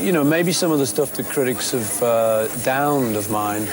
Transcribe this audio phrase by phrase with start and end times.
[0.00, 3.68] You know, maybe some of the stuff that critics have uh, downed of mine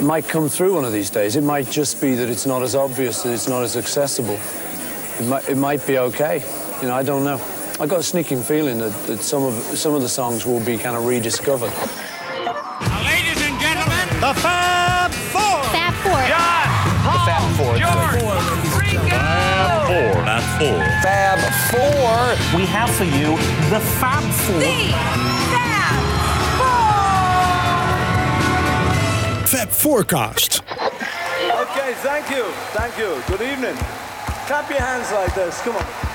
[0.00, 1.36] might come through one of these days.
[1.36, 4.38] It might just be that it's not as obvious, that it's not as accessible.
[5.18, 6.42] It might, it might be okay.
[6.80, 7.38] You know, I don't know.
[7.78, 10.78] I got a sneaking feeling that, that some of some of the songs will be
[10.78, 11.72] kind of rediscovered.
[13.04, 15.60] Ladies and gentlemen, The Fab Four.
[15.76, 16.24] Fab Four.
[16.24, 16.68] John,
[17.04, 17.76] Paul, Fab Four.
[17.76, 18.16] George,
[18.80, 19.20] Ringo.
[19.92, 20.24] Four.
[20.24, 20.80] Not four.
[21.04, 22.58] Fab Four.
[22.58, 23.36] We have for you
[23.68, 24.60] the Fab Four.
[24.60, 25.29] Fab
[29.50, 30.62] Fab Forecast.
[30.70, 32.44] Okay, thank you.
[32.70, 33.20] Thank you.
[33.26, 33.74] Good evening.
[34.46, 35.60] Clap your hands like this.
[35.62, 36.09] Come on.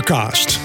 [0.00, 0.60] Forecast.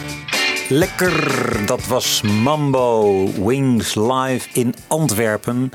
[0.70, 3.14] Lekker, dat was Mambo
[3.46, 5.72] Wings live in Antwerpen.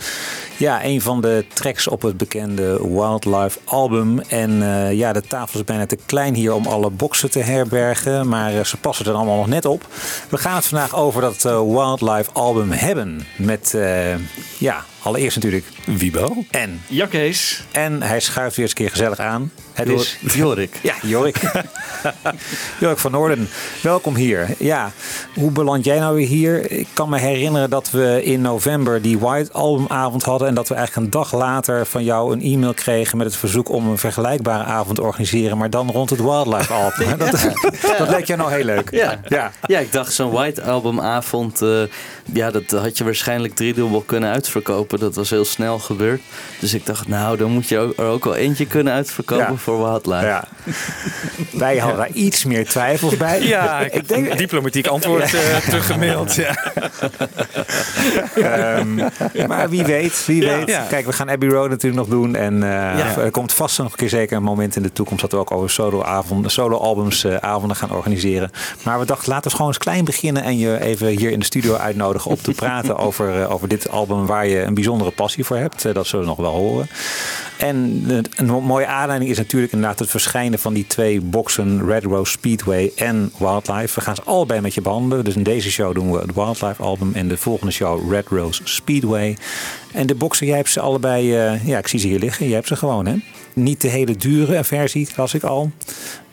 [0.57, 4.21] Ja, een van de tracks op het bekende Wildlife album.
[4.21, 8.29] En eh, ja, de tafel is bijna te klein hier om alle boxen te herbergen.
[8.29, 9.87] Maar eh, ze passen er allemaal nog net op.
[10.29, 13.27] We gaan het vandaag over dat eh, Wildlife album hebben.
[13.37, 13.77] Met,
[14.59, 16.45] ja, Allereerst natuurlijk Wiebo.
[16.51, 16.83] en.
[16.87, 17.65] Jakkees.
[17.71, 19.53] En hij schuift weer eens een keer gezellig aan.
[19.73, 20.79] Het Jor- is Jorik.
[20.83, 21.37] Ja, Jorik.
[22.81, 23.49] Jorik van Noorden,
[23.83, 24.49] welkom hier.
[24.59, 24.91] Ja,
[25.35, 26.71] hoe beland jij nou weer hier?
[26.71, 30.49] Ik kan me herinneren dat we in november die White albumavond hadden.
[30.49, 33.69] En dat we eigenlijk een dag later van jou een e-mail kregen met het verzoek
[33.69, 35.59] om een vergelijkbare avond te organiseren.
[35.59, 37.19] Maar dan rond het Wildlife album.
[37.19, 38.91] Dat, dat leek jou nou heel leuk.
[38.91, 39.21] Ja.
[39.29, 39.53] ja.
[39.67, 41.83] Ja, ik dacht zo'n White Album avond, eh,
[42.33, 44.99] ja, dat had je waarschijnlijk driedubbel kunnen uitverkopen.
[44.99, 46.21] Dat was heel snel gebeurd.
[46.59, 50.27] Dus ik dacht, nou, dan moet je er ook wel eentje kunnen uitverkopen Voor Wildlife.
[50.27, 50.45] Ja.
[51.53, 53.43] Wij hadden daar iets meer twijfels bij.
[53.43, 56.35] Ja, ik denk diplomatiek antwoord eh teruggemaild.
[56.35, 56.55] Ja.
[58.35, 58.95] Ehm,
[59.49, 60.57] maar wie weet, wie Ja.
[60.57, 60.69] weet.
[60.69, 60.87] Ja.
[60.89, 62.35] Kijk, we gaan Abbey Road natuurlijk nog doen.
[62.37, 63.17] En eh, Ja.
[63.19, 65.51] er komt vast nog een keer zeker een moment in de toekomst dat we ook
[65.51, 68.51] over solo-avonden, solo-albums eh, avonden gaan organiseren.
[68.85, 71.45] Maar we dachten, laten we gewoon eens klein beginnen en je even hier in de
[71.45, 75.45] studio uitnodigen om te praten over, eh, over dit album waar je een bijzondere passie
[75.45, 75.95] voor hebt.
[75.95, 76.89] Dat zullen we nog wel horen.
[77.61, 78.05] En
[78.37, 82.31] een mo- mooie aanleiding is natuurlijk inderdaad het verschijnen van die twee boxen Red Rose
[82.33, 83.95] Speedway en Wildlife.
[83.95, 85.25] We gaan ze allebei met je behandelen.
[85.25, 88.61] Dus in deze show doen we het Wildlife album en de volgende show Red Rose
[88.65, 89.37] Speedway.
[89.93, 92.49] En de boxen, jij hebt ze allebei, eh, ja ik zie ze hier liggen.
[92.49, 93.15] Je hebt ze gewoon hè.
[93.53, 95.71] Niet de hele dure versie, las ik al.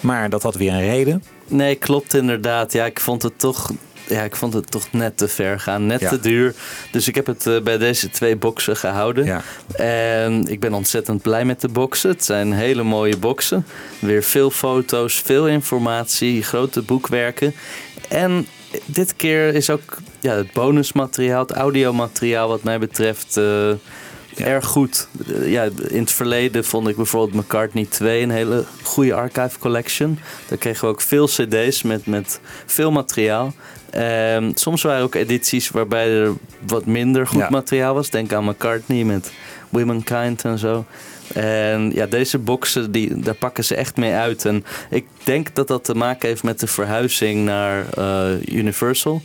[0.01, 1.23] Maar dat had weer een reden.
[1.47, 2.71] Nee, klopt inderdaad.
[2.73, 3.71] Ja, ik vond het toch,
[4.07, 5.86] ja, ik vond het toch net te ver gaan.
[5.86, 6.09] Net Ja.
[6.09, 6.54] te duur.
[6.92, 9.25] Dus ik heb het eh, bij deze twee boxen gehouden.
[9.25, 9.42] Ja.
[9.75, 12.09] En ik ben ontzettend blij met de boxen.
[12.09, 13.65] Het zijn hele mooie boxen.
[14.00, 17.54] Weer veel foto's, veel informatie, grote boekwerken.
[18.09, 18.48] En
[18.86, 23.38] dit keer is ook ja, het bonusmateriaal, het audiomateriaal wat mij betreft...
[23.38, 23.69] eh,
[24.38, 25.07] Erg goed.
[25.27, 30.19] Eh, Ja, in het verleden vond ik bijvoorbeeld McCartney 2 een hele goede archive collection.
[30.48, 33.54] Daar kregen we ook veel cd's met, met veel materiaal.
[33.89, 36.31] Ehm, soms waren er ook edities waarbij er
[36.68, 37.50] wat minder goed Ja.
[37.50, 38.10] materiaal was.
[38.10, 39.31] Denk aan McCartney met
[39.69, 40.86] Womankind en zo.
[41.34, 44.45] En ja, deze boxen, die, daar pakken ze echt mee uit.
[44.45, 49.22] En ik denk dat dat te maken heeft met de verhuizing naar eh, Universal.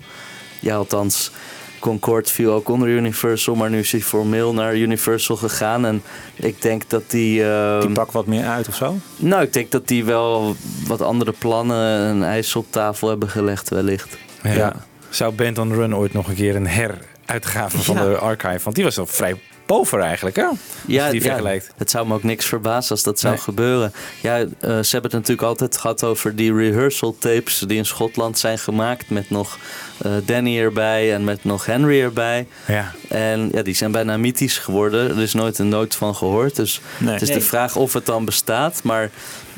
[0.60, 1.30] Ja, althans,
[1.78, 5.86] Concorde viel ook onder Universal, maar nu is hij formeel naar Universal gegaan.
[5.86, 6.02] En
[6.34, 7.44] ik denk dat die.
[7.44, 8.96] eh, Die pak wat meer uit of zo.
[9.16, 10.56] nou, ik denk dat die wel
[10.86, 14.16] wat andere plannen, een ijs op tafel hebben gelegd, wellicht.
[14.42, 14.52] Ja.
[14.52, 14.72] Ja.
[15.08, 18.04] Zou Band on the Run ooit nog een keer een heruitgave van Ja.
[18.04, 18.60] de archive?
[18.64, 20.46] Want die was al vrij pover eigenlijk, hè?
[20.86, 21.70] Je die vergelijkt.
[21.76, 23.42] het zou me ook niks verbazen als dat zou Nee.
[23.42, 23.92] gebeuren.
[24.20, 28.38] Ja, eh, ze hebben het natuurlijk altijd gehad over die rehearsal tapes die in Schotland
[28.38, 29.10] zijn gemaakt.
[29.10, 29.58] Met nog
[29.98, 32.46] eh, Danny erbij en met nog Henry erbij.
[32.66, 32.92] Ja.
[33.08, 35.10] En ja, die zijn bijna mythisch geworden.
[35.10, 36.56] Er is nooit een noot van gehoord.
[36.56, 37.12] Dus Nee.
[37.12, 37.38] het is Nee.
[37.38, 38.80] de vraag of het dan bestaat.
[38.82, 39.10] Maar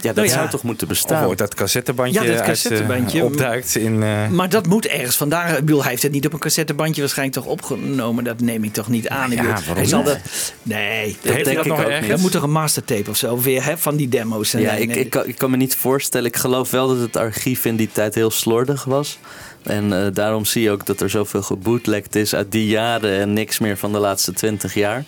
[0.05, 0.35] ja, dat Nou ja.
[0.35, 1.27] zou toch moeten Of bestaan.
[1.27, 4.03] ooit dat cassettebandje, Ja, dat uit, eh, opduikt in...
[4.03, 5.51] eh, Maar dat moet ergens vandaar.
[5.51, 8.25] Ik bedoel, hij heeft het niet op een cassettebandje waarschijnlijk toch opgenomen.
[8.25, 9.33] Dat neem ik toch niet aan.
[9.33, 10.09] Ik Ja, bedoel, waarom hij zal niet?
[10.09, 10.19] dat.
[10.63, 12.09] Nee, Heeft denk dat ik nog ook ergens?
[12.09, 14.55] dat moet toch een mastertape of zo weer hè, van die demo's.
[14.55, 16.27] En Ja, ik, ik, kan, ik kan me niet voorstellen.
[16.27, 19.19] Ik geloof wel dat het archief in die tijd heel slordig was.
[19.63, 23.33] En eh, daarom zie je ook dat er zoveel gebootlegd is uit die jaren en
[23.33, 25.05] niks meer van de laatste twintig jaar.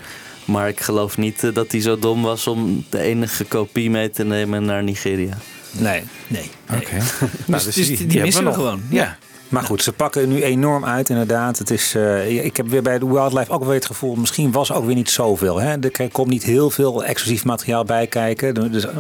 [0.47, 4.11] Maar ik geloof niet eh, dat hij zo dom was om de enige kopie mee
[4.11, 5.39] te nemen naar Nigeria.
[5.73, 6.03] Nee.
[6.29, 6.81] nee, nee.
[6.81, 6.97] Oké.
[7.47, 8.55] Nou, Dus, dus die, missen we nog.
[8.59, 8.83] gewoon.
[8.91, 9.19] Ja.
[9.49, 11.59] Maar goed, ze pakken nu enorm uit inderdaad.
[11.59, 14.15] Het is, eh, ik heb weer bij de Wildlife ook weer het gevoel...
[14.15, 15.61] misschien was ook weer niet zoveel.
[15.61, 15.75] Hè?
[15.81, 18.73] Er komt niet heel veel exclusief materiaal bij kijken.
[18.73, 18.93] Dus, eh,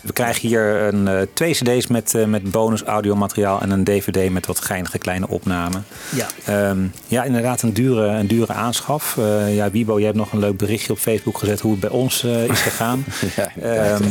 [0.00, 3.60] we krijgen hier een, eh, twee cd's met, eh, met bonus audiomateriaal...
[3.60, 5.84] en een dvd met wat geinige kleine opnamen.
[6.14, 6.26] Ja.
[6.44, 9.16] Ehm, ja, inderdaad een dure, een dure aanschaf.
[9.18, 11.60] Eh, ja, Wibo, jij hebt nog een leuk berichtje op Facebook gezet...
[11.60, 13.04] hoe het bij ons is gegaan.
[13.36, 13.52] Ja.
[13.62, 14.02] Ehm,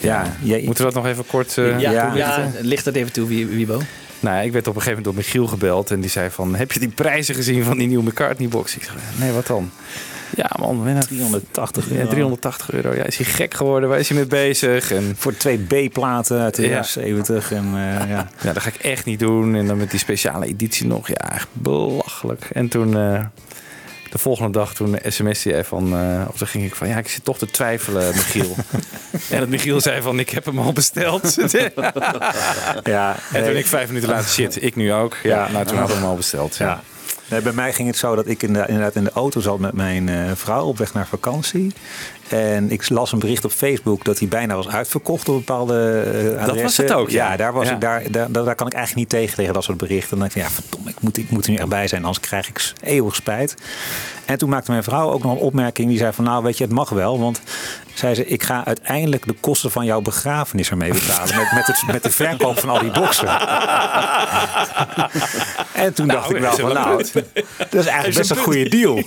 [0.00, 1.54] ja, jij- Moeten we dat nog even kort...
[1.54, 2.14] Ja, Ja.
[2.14, 3.78] ja, licht dat even toe, Wiebo.
[4.20, 6.54] Nou, ja, ik werd op een gegeven moment door Michiel gebeld en die zei van...
[6.54, 8.76] Heb je die prijzen gezien van die nieuwe McCartney-box?
[8.76, 9.70] Ik zei, nee, wat dan?
[10.36, 12.08] Ja, man, we hebben 380 ja, euro.
[12.10, 12.94] 380 euro.
[12.94, 13.88] Ja, is hij gek geworden?
[13.88, 14.92] Waar is hij mee bezig?
[14.92, 15.58] En Voor twee
[15.88, 16.68] B-platen uit de Ja.
[16.68, 17.52] jaren 70.
[17.52, 18.28] En, eh, ja.
[18.42, 19.54] ja, dat ga ik echt niet doen.
[19.54, 21.08] En dan met die speciale editie nog.
[21.08, 22.48] Ja, echt belachelijk.
[22.52, 22.96] En toen...
[22.96, 23.24] eh,
[24.10, 27.08] de volgende dag toen sms hij van, eh, of dan ging ik van, ja, ik
[27.08, 28.56] zit toch te twijfelen, Michiel.
[29.30, 31.36] en dat Michiel zei van, ik heb hem al besteld.
[32.84, 33.58] Ja, en toen nee.
[33.58, 35.16] ik vijf minuten later, shit, ik nu ook.
[35.22, 35.52] Ja, Ja.
[35.52, 36.56] nou, toen hadden we hem al besteld.
[36.56, 36.66] Ja.
[36.66, 36.82] Ja.
[37.30, 39.58] Nee, bij mij ging het zo dat ik in de, inderdaad in de auto zat
[39.58, 41.72] met mijn eh, vrouw op weg naar vakantie.
[42.28, 46.40] En ik las een bericht op Facebook dat hij bijna was uitverkocht op bepaalde uh,
[46.40, 46.62] adressen.
[46.62, 47.30] was het ook, ja.
[47.30, 47.74] ja daar, was Ja.
[47.74, 50.18] Ik, daar, daar, daar kan ik eigenlijk niet tegen, tegen dat soort berichten.
[50.18, 52.26] Dan denk ik, ja, verdomme, ik moet, ik moet er nu echt bij zijn, anders
[52.26, 53.54] krijg ik eeuwig spijt.
[54.24, 55.88] En toen maakte mijn vrouw ook nog een opmerking.
[55.88, 57.20] Die zei van, nou weet je, het mag wel.
[57.20, 57.40] Want
[57.98, 61.36] zei ze, ik ga uiteindelijk de kosten van jouw begrafenis ermee betalen.
[61.36, 63.28] Met, met, het, met de verkoop van al die boxen.
[65.72, 66.96] en toen dacht ik wel dat is van, nou,
[67.58, 69.02] dat is eigenlijk best een goede deal.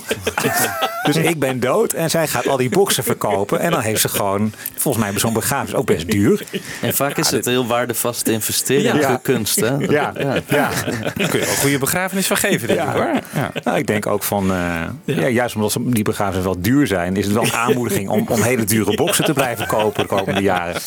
[1.02, 3.60] dus ik ben dood en zij gaat al die boxen verkopen.
[3.60, 6.42] En dan heeft ze gewoon, volgens mij bij zo'n begrafenis ook best duur.
[6.80, 9.18] En vaak is het heel waardevast investeren in Ja.
[9.22, 9.60] kunst.
[9.60, 9.74] Hè?
[9.76, 10.42] Ja, ja.
[10.48, 13.10] Daar kun je wel een goede begrafenis van geven, denk ik hoor.
[13.34, 13.50] Ja.
[13.64, 15.26] Nou, ik denk ook van, eh, ja.
[15.26, 18.42] juist omdat ze- die begrafenissen wel duur zijn, is het wel een aanmoediging om, om
[18.42, 20.80] hele dure boxen te blijven kopen de komende jaren.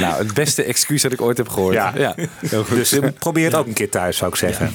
[0.00, 1.74] Nou, het beste excuus dat ik ooit heb gehoord.
[1.74, 2.14] Ja.
[2.74, 4.72] Dus eh, probeer het ook een keer thuis, zou ik zeggen.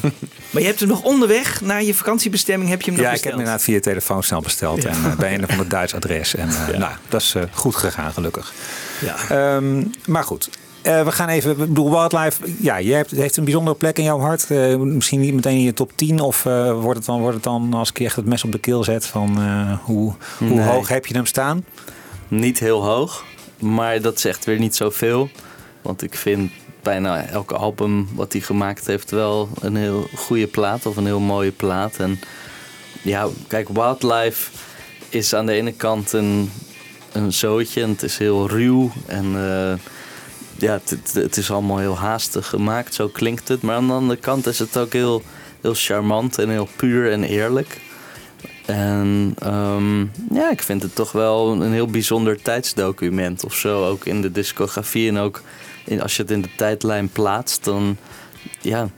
[0.50, 2.70] Maar je hebt hem nog onderweg naar je vakantiebestemming.
[2.70, 3.56] Heb je hem nog Ja, ik heb besteld?
[3.56, 4.86] hem inderdaad via telefoon snel besteld.
[4.86, 6.36] En eh, bij een of ander Duits adres.
[6.36, 8.54] En eh, nou, dat is goed gegaan, gelukkig.
[9.02, 9.16] Ja.
[9.56, 10.50] Ehm, maar goed.
[10.82, 14.04] Eh, we gaan even, ik bedoel, Wildlife, ja, je hebt, heeft een bijzondere plek in
[14.04, 14.52] jouw hart.
[14.52, 17.44] Eh, misschien niet meteen in je top 10, of eh, wordt, het dan, wordt het
[17.44, 20.48] dan als ik je echt het mes op de keel zet van eh, hoe, hoe
[20.50, 20.66] Nee.
[20.66, 21.66] hoog heb je hem staan?
[22.28, 23.24] Niet heel hoog,
[23.60, 25.30] maar dat zegt weer niet zoveel.
[25.82, 26.52] Want ik vind
[26.82, 31.20] bijna elke album wat hij gemaakt heeft wel een heel goede plaat of een heel
[31.20, 31.96] mooie plaat.
[31.96, 32.20] En
[33.02, 34.52] ja, kijk, Wildlife
[35.10, 36.52] is aan de ene kant een,
[37.12, 39.74] een zootje en het is heel ruw en eh,
[40.58, 43.62] ja, het, het, het is allemaal heel haastig gemaakt, zo klinkt het.
[43.62, 45.22] Maar aan de andere kant is het ook heel,
[45.62, 47.82] heel charmant en heel puur en eerlijk.
[48.66, 50.00] En ehm,
[50.34, 53.86] ja, ik vind het toch wel een heel bijzonder tijdsdocument of zo.
[53.86, 55.42] Ook in de discografie en ook
[55.86, 57.98] in, als je het in de tijdlijn plaatst, dan
[58.62, 58.90] ja,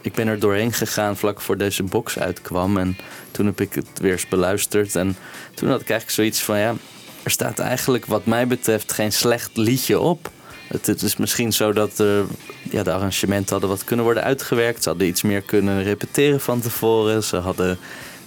[0.00, 2.76] ik ben er doorheen gegaan vlak voor deze box uitkwam.
[2.76, 2.96] En
[3.30, 4.96] toen heb ik het weer eens beluisterd.
[4.96, 5.16] En
[5.54, 6.74] toen had ik eigenlijk zoiets van ja,
[7.22, 10.30] er staat eigenlijk wat mij betreft geen slecht liedje op.
[10.66, 12.24] Het, het is misschien zo dat er,
[12.70, 14.82] ja, de arrangementen hadden wat kunnen worden uitgewerkt.
[14.82, 17.24] Ze hadden iets meer kunnen repeteren van tevoren.
[17.24, 17.78] Ze hadden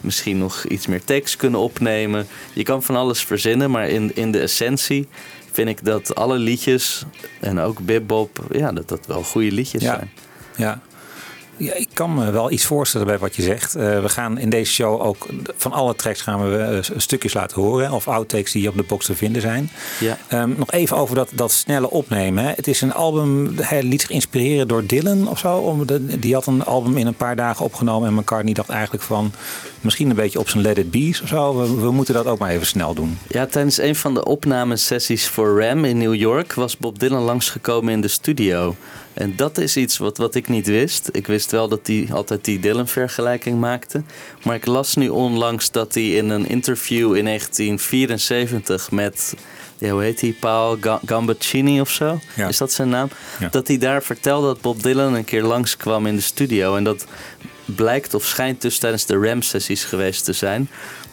[0.02, 2.28] misschien nog iets meer tekst kunnen opnemen.
[2.54, 5.08] Je kan van alles verzinnen, maar in, in de essentie
[5.52, 7.04] vind ik dat alle liedjes
[7.40, 9.96] en ook Bebop, ja, dat dat wel goede liedjes Ja.
[9.96, 10.12] zijn.
[10.56, 10.82] Ja.
[11.62, 13.76] Ja, ik kan me wel iets voorstellen bij wat je zegt.
[13.76, 15.28] Eh, we gaan in deze show ook
[15.58, 17.92] van alle tracks gaan we eh, stukjes laten horen.
[17.92, 19.70] Of outtakes die op de box te vinden zijn.
[20.00, 20.18] Ja.
[20.28, 22.44] Ehm, nog even over dat, dat snelle opnemen.
[22.44, 22.52] Hè.
[22.56, 25.58] Het is een album, hij liet zich inspireren door Dylan of zo.
[25.58, 28.08] Om de, die had een album in een paar dagen opgenomen.
[28.08, 29.34] En McCartney dacht eigenlijk van,
[29.82, 31.58] misschien een beetje op zijn Let It Be's of zo.
[31.58, 33.18] We, we moeten dat ook maar even snel doen.
[33.28, 37.94] Ja, tijdens een van de opnamesessies voor Ram in New York was Bob Dylan langsgekomen
[37.94, 38.76] in de studio.
[39.22, 41.10] En dat is iets wat, wat ik niet wist.
[41.12, 44.04] Ik wist wel dat hij altijd die Dylan-vergelijking maakte.
[44.44, 49.34] Maar ik las nu onlangs dat hij in een interview in 1974 met,
[49.78, 52.20] ja, hoe heet hij, Paul Ga- Gambaccini of zo?
[52.36, 52.48] Ja.
[52.48, 53.10] Is dat zijn naam?
[53.40, 53.48] Ja.
[53.50, 56.76] Dat hij daar vertelde dat Bob Dylan een keer langskwam in de studio.
[56.76, 57.06] En dat
[57.66, 60.70] blijkt of schijnt dus tijdens de RAM-sessies geweest te zijn.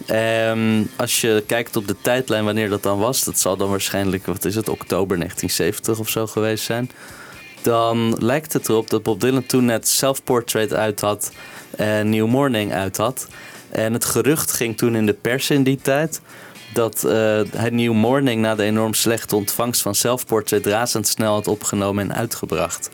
[0.06, 4.26] Ehm, als je kijkt op de tijdlijn wanneer dat dan was, dat zal dan waarschijnlijk,
[4.26, 6.90] wat is het, oktober 1970 of zo geweest zijn.
[7.68, 11.32] Dan lijkt het erop dat Bob Dylan toen net Self-Portrait uit had
[11.76, 13.28] en New Morning uit had.
[13.68, 16.20] En het gerucht ging toen in de pers in die tijd
[16.72, 22.10] dat eh, hij New Morning na de enorm slechte ontvangst van Self-Portrait razendsnel had opgenomen
[22.10, 22.90] en uitgebracht.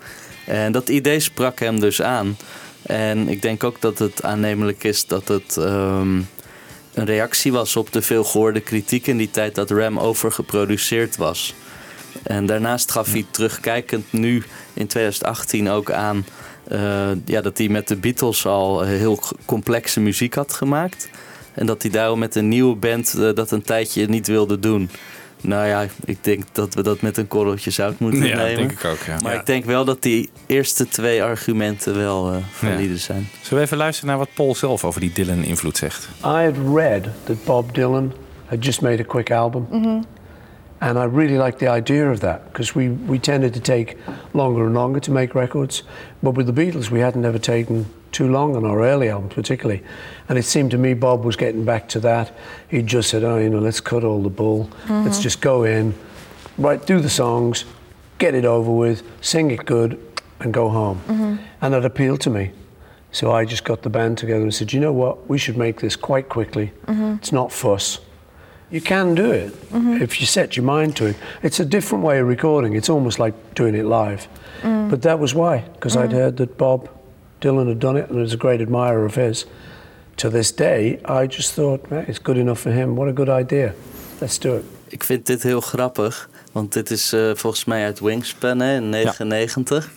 [0.47, 2.37] En dat idee sprak hem dus aan.
[2.83, 6.17] En ik denk ook dat het aannemelijk is dat het ehm,
[6.95, 11.55] een reactie was op de veel gehoorde kritiek in die tijd dat Ram overgeproduceerd was.
[12.23, 14.43] En daarnaast gaf hij terugkijkend nu
[14.75, 16.25] in 2018 ook aan
[16.69, 21.09] eh, ja, dat hij met de Beatles al heel complexe muziek had gemaakt.
[21.55, 24.91] En dat hij daarom met een nieuwe band eh, dat een tijdje niet wilde doen.
[25.41, 28.57] Nou ja, ik denk dat we dat met een korreltje zout moeten Ja, nemen.
[28.57, 29.17] denk ik ook, ja.
[29.23, 29.41] Maar Ja.
[29.41, 33.29] ik denk wel dat die eerste twee argumenten wel eh valide zijn.
[33.43, 36.09] Zullen we even luisteren naar wat Paul zelf over die Dylan-invloed zegt?
[36.21, 38.13] I had read that Bob Dylan
[38.47, 39.67] had just made a quick album.
[40.85, 43.97] And I really liked the idea of that because we, we tended to take
[44.35, 45.83] longer and longer to make records.
[46.23, 49.83] But with the Beatles, we hadn't ever taken too long on our early albums, particularly.
[50.29, 52.37] And it seemed to me Bob was getting back to that.
[52.69, 54.67] He just said, oh, you know, let's cut all the bull.
[54.83, 55.05] Mm-hmm.
[55.05, 55.95] Let's just go in,
[56.59, 57.65] right, do the songs,
[58.19, 59.99] get it over with, sing it good,
[60.41, 61.01] and go home.
[61.07, 61.37] Mm-hmm.
[61.63, 62.51] And that appealed to me.
[63.11, 65.81] So I just got the band together and said, you know what, we should make
[65.81, 66.73] this quite quickly.
[66.87, 67.15] Mm-hmm.
[67.15, 68.01] It's not fuss.
[68.75, 69.55] You can do it
[70.03, 71.17] if you set your mind to it.
[71.43, 72.75] It's a different way of recording.
[72.75, 74.27] It's almost like doing it live.
[74.63, 76.89] But that was why, because I'd heard that Bob
[77.41, 79.47] Dylan had done it and I was a great admirer of his.
[80.17, 82.97] To this day, I just thought, "Man, it's good enough for him.
[82.97, 83.75] What a good idea.
[84.21, 84.65] Let's do it.
[84.89, 88.89] Ik vind dit heel grappig, want dit is eh, volgens mij uit Wingspan hè, in
[88.89, 89.91] 99.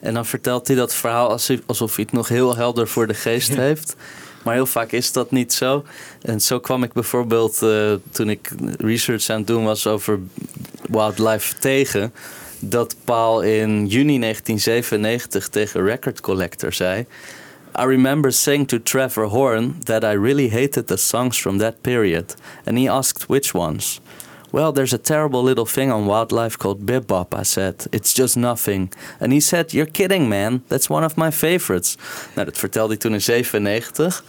[0.00, 3.54] En dan vertelt hij dat verhaal alsof hij het nog heel helder voor de geest
[3.54, 3.96] heeft.
[4.42, 5.84] Maar heel vaak is dat niet zo.
[6.22, 10.18] En zo kwam ik bijvoorbeeld eh, toen ik research aan het doen was over
[10.88, 12.12] wildlife tegen.
[12.58, 17.06] Dat Paul in juni 1997 tegen Record Collector zei.
[17.80, 22.34] I remember saying to Trevor Horn that I really hated the songs from that period,
[22.64, 24.00] and he asked which ones.
[24.50, 27.86] Well, there's a terrible little thing on wildlife called Bebop, I said.
[27.90, 28.92] It's just nothing.
[29.20, 30.62] And he said, You're kidding, man.
[30.68, 31.96] That's one of my favorites.
[32.34, 34.24] Nou, dat vertelde hij toen in 97.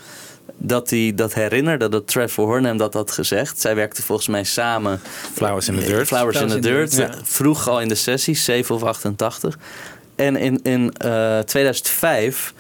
[0.58, 3.60] Dat hij dat herinnerde, dat Trevor Horn hem dat had gezegd.
[3.62, 5.00] Zij werkten volgens mij samen.
[5.34, 6.08] Flowers in the Dirt.
[6.08, 6.96] Flowers in the Dirt.
[6.96, 7.10] ja.
[7.24, 9.58] Vroeg al in de sessie, 7 of 88.
[10.16, 12.54] En in, in eh, 2005,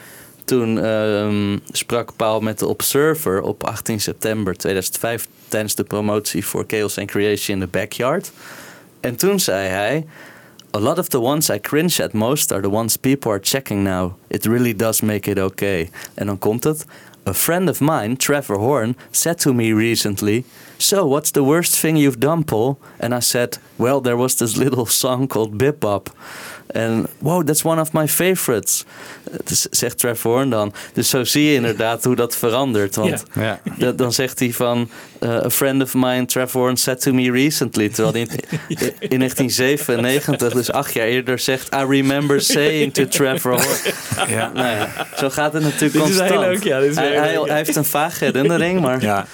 [0.49, 6.63] toen ehm, sprak Paul met de Observer op 18 september 2005 tijdens de promotie voor
[6.67, 8.31] Chaos and Creation in the Backyard.
[8.99, 10.05] En toen zei hij:
[10.75, 13.83] A lot of the ones I cringe at most are the ones people are checking
[13.83, 14.11] now.
[14.27, 15.89] It really does make it okay.
[16.13, 16.85] En dan komt het.
[17.27, 20.43] A friend of mine, Trevor Horn, said to me recently,
[20.77, 22.77] So, what's the worst thing you've done, Paul?
[22.99, 26.09] And I said, Well, there was this little song called Bip Bop.
[26.69, 28.85] En wow, that's one of my favorites.
[29.43, 30.73] Dus zegt Trevor Horn dan.
[30.93, 32.95] Dus zo zie je inderdaad hoe dat verandert.
[32.95, 33.59] Want Ja.
[33.77, 34.89] dat- dan zegt hij van...
[35.19, 37.89] eh, a friend of mine, Trevor Horn, said to me recently.
[37.89, 38.21] Terwijl hij
[38.67, 41.73] in, in 1997, dus acht jaar eerder, zegt...
[41.75, 44.29] I remember saying to Trevor Horn.
[44.29, 44.51] Ja.
[44.53, 46.39] Nou ja, zo gaat het natuurlijk Dit is heel constant.
[46.45, 47.47] leuk, ja, dit is hij, heel hij, leuk, ja.
[47.47, 49.01] hij heeft een vage herinnering, maar...
[49.01, 49.25] Ja.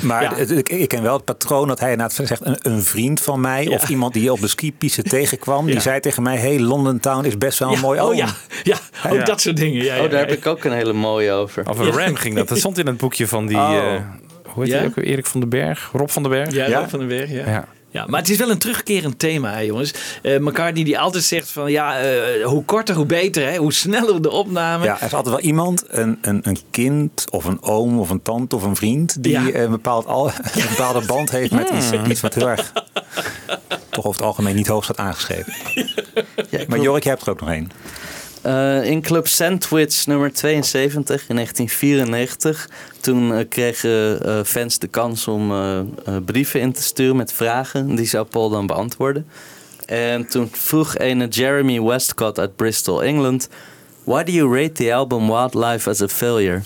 [0.00, 2.46] Maar het- Ik, ik ken wel het patroon dat hij inderdaad zegt...
[2.46, 5.66] een, een vriend van mij of iemand die je op de skipiste tegenkwam...
[5.66, 6.36] die zei tegen mij...
[6.36, 8.26] hey, London Town is best wel een Ja, mooi oh ja,
[8.62, 9.24] ja, ook Ja.
[9.24, 9.84] dat soort dingen.
[9.84, 10.34] Ja, Oh, ja, daar heb ja.
[10.34, 11.68] ik ook een hele mooie over.
[11.68, 12.48] Over Ram ging dat.
[12.48, 13.56] Dat stond in het boekje van die...
[13.56, 13.76] Oh.
[13.94, 14.00] eh,
[14.44, 14.78] hoe heet Ja?
[14.78, 14.96] hij ook?
[14.96, 15.90] Erik van den Berg?
[15.92, 16.52] Rob van den Berg?
[16.52, 16.78] Ja, Ja?
[16.78, 17.46] Rob van den Berg, ja.
[17.50, 17.64] Ja.
[17.90, 19.94] Ja, maar het is wel een terugkerend thema, hè, jongens.
[20.22, 23.56] Eh McCartney die altijd zegt van ja, eh, hoe korter hoe beter, hè?
[23.56, 24.84] hoe sneller de opname.
[24.84, 28.22] Ja, er is altijd wel iemand, een, een, een kind of een oom of een
[28.22, 29.22] tante of een vriend...
[29.22, 29.42] die Ja.
[29.54, 32.72] een, bepaald al, een bepaalde band heeft met iets, iets wat heel erg...
[33.94, 35.52] toch over het algemeen niet hoog staat aangeschreven.
[36.68, 37.70] Maar Jorik, jij hebt er ook nog één.
[38.44, 42.68] Eh, in Club Sandwich nummer 72 in 1994.
[43.00, 45.52] Toen eh, kregen eh, fans de kans om
[46.24, 47.94] brieven in te sturen met vragen.
[47.94, 49.26] Die zou Paul dan beantwoorden.
[49.86, 53.48] En toen vroeg een Jeremy Westcott uit Bristol, England...
[54.04, 56.62] Why do you rate the album Wildlife as a failure?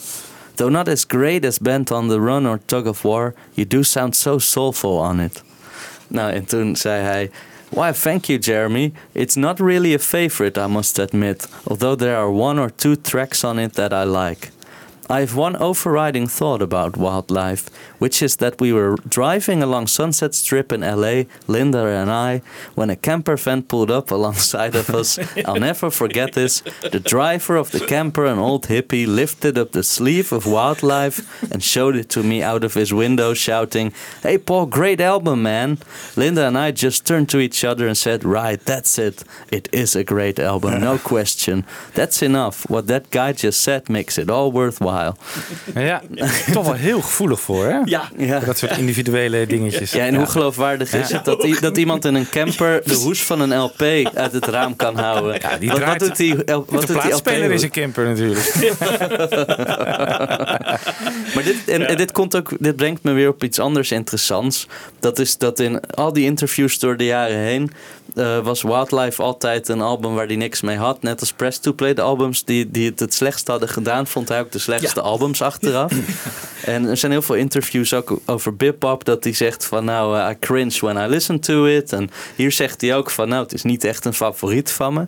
[0.55, 3.35] Though not as great as Bent on the Run or Tug of War...
[3.53, 5.43] you do sound so soulful on it.
[6.09, 7.31] Nou, en toen zei hij...
[7.71, 8.93] Why, thank you, Jeremy.
[9.13, 13.45] It's not really a favorite, I must admit, although there are one or two tracks
[13.45, 14.51] on it that I like.
[15.11, 20.35] I have one overriding thought about wildlife, which is that we were driving along Sunset
[20.35, 22.43] Strip in LA, Linda and I,
[22.75, 25.19] when a camper van pulled up alongside of us.
[25.47, 26.61] I'll never forget this.
[26.83, 31.63] The driver of the camper, an old hippie, lifted up the sleeve of wildlife and
[31.63, 35.79] showed it to me out of his window, shouting, Hey Paul, great album, man.
[36.17, 39.25] Linda and I just turned to each other and said, Right, that's it.
[39.51, 41.65] It is a great album, no question.
[41.95, 42.69] That's enough.
[42.69, 44.98] What that guy just said makes it all worthwhile.
[45.75, 46.03] Ja,
[46.53, 47.79] toch wel heel gevoelig voor, hè?
[47.85, 48.09] Ja.
[48.17, 48.39] Ja.
[48.39, 49.93] Dat soort individuele dingetjes.
[49.93, 53.41] Ja, en hoe geloofwaardig is het dat, dat iemand in een camper de hoes van
[53.41, 53.83] een LP
[54.15, 55.39] uit het raam kan houden?
[55.41, 57.01] Ja, die wat, wat draait- doet die, L- wat de doet die LP?
[57.03, 58.55] plaatspeler is een camper natuurlijk.
[61.35, 64.67] Maar dit, en, en dit, komt ook, dit brengt me weer op iets anders interessants.
[65.01, 67.71] Dat is dat in al die interviews door de jaren heen...
[68.15, 71.03] eh, was Wildlife altijd een album waar hij niks mee had.
[71.03, 74.07] Net als Press to Play, de albums die, die het het slechtst hadden gedaan...
[74.07, 75.93] vond hij ook de slechtste albums achteraf.
[76.65, 79.05] en er zijn heel veel interviews ook over Bip-Bop...
[79.05, 81.93] dat hij zegt van nou, eh, I cringe when I listen to it.
[81.93, 85.05] En hier zegt hij ook van nou, het is niet echt een favoriet van me.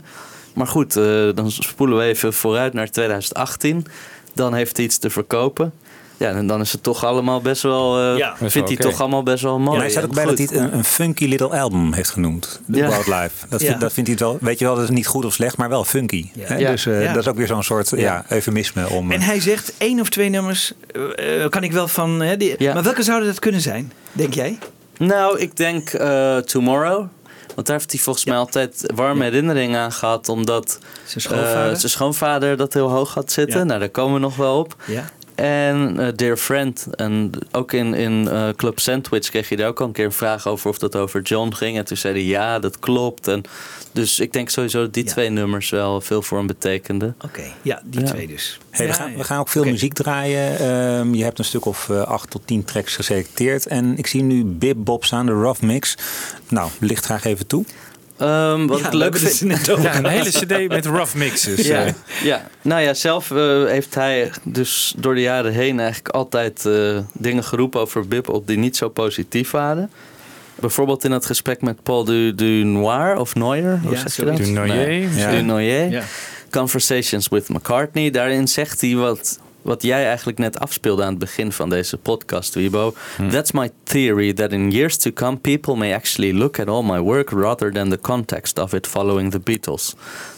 [0.54, 3.86] Maar goed, eh, dan spoelen we even vooruit naar 2018.
[4.34, 5.72] Dan heeft hij iets te verkopen.
[6.20, 7.98] Ja, en dan is het toch allemaal best wel.
[8.12, 9.78] eh, Ja, vindt wel hij toch allemaal best wel mooi.
[9.80, 12.60] Hij staat ook bij dat hij het een, een funky little album heeft genoemd.
[12.70, 12.88] The Ja.
[12.88, 13.46] Wildlife.
[13.48, 15.56] Dat, dat vindt hij het wel, weet je wel, dat is niet goed of slecht,
[15.56, 16.30] maar wel funky.
[16.38, 16.56] Hè?
[16.56, 16.70] Ja.
[16.70, 17.12] Dus eh, Ja.
[17.12, 18.24] dat is ook weer zo'n soort ja.
[18.28, 19.10] eufemisme om...
[19.12, 20.72] En eh, hij zegt één of twee nummers
[21.48, 22.20] kan ik wel van.
[22.20, 22.74] Hè, die, Ja.
[22.74, 24.58] Maar welke zouden dat kunnen zijn, denk jij?
[24.98, 27.06] Nou, ik denk eh, Tomorrow.
[27.54, 30.28] Want daar heeft hij volgens mij altijd warme herinneringen aan gehad.
[30.28, 31.72] Omdat Zijn schoonvader?
[31.72, 33.58] eh, zijn schoonvader dat heel hoog had zitten.
[33.58, 33.64] Ja.
[33.64, 34.76] Nou, daar komen we nog wel op.
[34.86, 35.04] ja.
[35.40, 36.86] En eh, Dear Friend.
[36.94, 40.12] En ook in, in eh, Club Sandwich kreeg je daar ook al een keer een
[40.12, 41.76] vraag over of dat over John ging.
[41.76, 43.28] En toen zei hij ja, dat klopt.
[43.28, 43.42] En
[43.92, 47.14] dus ik denk sowieso dat die twee nummers wel veel voor hem betekenden.
[47.24, 48.06] Oké, ja, die Ja.
[48.06, 48.58] twee dus.
[48.70, 50.58] Hey, we, gaan, we gaan ook veel muziek draaien.
[50.58, 53.66] Ehm, je hebt een stuk of eh, acht tot tien tracks geselecteerd.
[53.66, 55.94] En ik zie nu Bip Bob staan, de Rough Mix.
[56.48, 57.64] Nou, licht graag even toe.
[58.20, 59.66] Ehm, wat Ja, ik leuk vind.
[59.66, 61.66] Ja, een hele cd met rough mixes.
[61.66, 61.92] Ja, eh.
[62.22, 66.98] ja, nou ja, zelf eh, heeft hij dus door de jaren heen eigenlijk altijd eh,
[67.12, 69.90] dingen geroepen over Bip-Op die niet zo positief waren.
[70.54, 73.78] Bijvoorbeeld in het gesprek met Paul du, du Noir of Noyer.
[73.82, 74.36] Hoe Ja, zeg je dat?
[74.36, 75.30] Du Noyer, Nee, ja.
[75.30, 75.90] Du Noyer.
[75.90, 76.02] Ja.
[76.50, 78.10] Conversations with McCartney.
[78.10, 82.54] Daarin zegt hij wat, wat jij eigenlijk net afspeelde aan het begin van deze podcast,
[82.54, 82.94] Wibo.
[83.30, 87.00] That's my theory that in years to come people may actually look at all my
[87.00, 89.94] work rather than the context of it following the Beatles.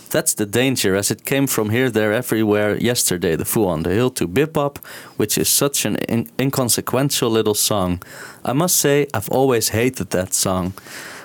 [0.09, 3.37] That's the danger, as it came from here, there, everywhere yesterday.
[3.37, 4.79] The Fool on the Hill to Bip Up,
[5.17, 8.03] which is such an in- inconsequential little song.
[8.49, 10.73] I must say, I've always hated that song.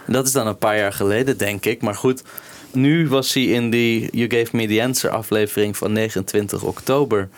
[0.07, 1.81] Dat is dan een paar jaar geleden, denk ik.
[1.81, 2.23] Maar goed,
[2.71, 7.29] nu was hij in die You Gave Me the Answer aflevering van 29 oktober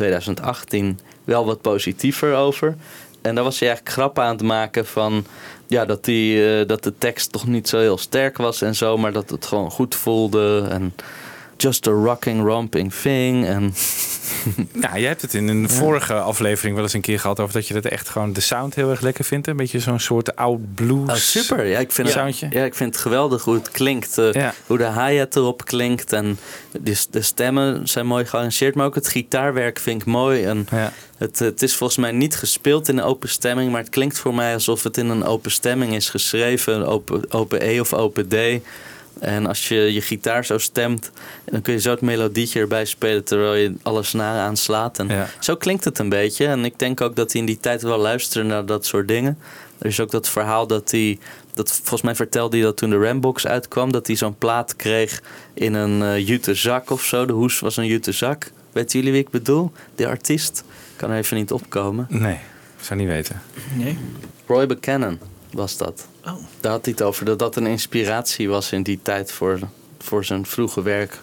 [0.00, 2.76] 2018 wel wat positiever over.
[3.22, 5.24] En daar was hij eigenlijk grappen aan het maken van
[5.66, 8.96] ja, dat, die, eh, dat de tekst toch niet zo heel sterk was en zo,
[8.96, 10.66] maar dat het gewoon goed voelde.
[10.70, 10.94] En
[11.62, 13.46] just a rocking, romping thing.
[13.46, 13.74] En
[14.80, 17.66] Ja, jij hebt het in een vorige aflevering wel eens een keer gehad over dat
[17.68, 19.46] je dat echt gewoon de sound heel erg lekker vindt.
[19.46, 21.08] Een beetje zo'n soort oud blues.
[21.08, 21.66] Oh, super.
[21.66, 22.26] Ja, ik vind, Ja.
[22.26, 24.18] het, ja, ik vind het geweldig hoe het klinkt.
[24.18, 24.54] eh, Ja.
[24.66, 26.12] Hoe de hi-hat erop klinkt.
[26.12, 26.38] En
[26.80, 28.74] de, de stemmen zijn mooi gearrangeerd.
[28.74, 30.44] Maar ook het gitaarwerk vind ik mooi.
[30.44, 30.92] En Ja.
[31.16, 33.70] het, het is volgens mij niet gespeeld in een open stemming.
[33.70, 36.86] Maar het klinkt voor mij alsof het in een open stemming is geschreven.
[36.86, 38.34] Open, open E of open D.
[39.20, 41.10] En als je je gitaar zo stemt,
[41.44, 44.98] dan kun je zo het melodietje erbij spelen terwijl je alle snaren aanslaat.
[44.98, 45.28] En Ja.
[45.40, 46.46] zo klinkt het een beetje.
[46.46, 49.38] En ik denk ook dat hij in die tijd wel luisterde naar dat soort dingen.
[49.78, 51.18] Er is ook dat verhaal dat hij,
[51.54, 55.22] dat, volgens mij vertelde hij dat toen de Rambox uitkwam, dat hij zo'n plaat kreeg
[55.54, 57.26] in een eh jute zak of zo.
[57.26, 58.50] De hoes was een jute zak.
[58.72, 59.72] Weten jullie wie ik bedoel?
[59.94, 60.64] Die artiest?
[60.96, 62.06] Kan er even niet opkomen.
[62.08, 62.34] Nee,
[62.78, 63.42] ik zou niet weten.
[63.76, 63.98] Nee.
[64.46, 65.18] Roy Buchanan
[65.52, 66.06] was dat.
[66.32, 66.36] Oh.
[66.60, 69.58] Daar had hij het over dat dat een inspiratie was in die tijd voor,
[69.98, 71.20] voor zijn vroege werk.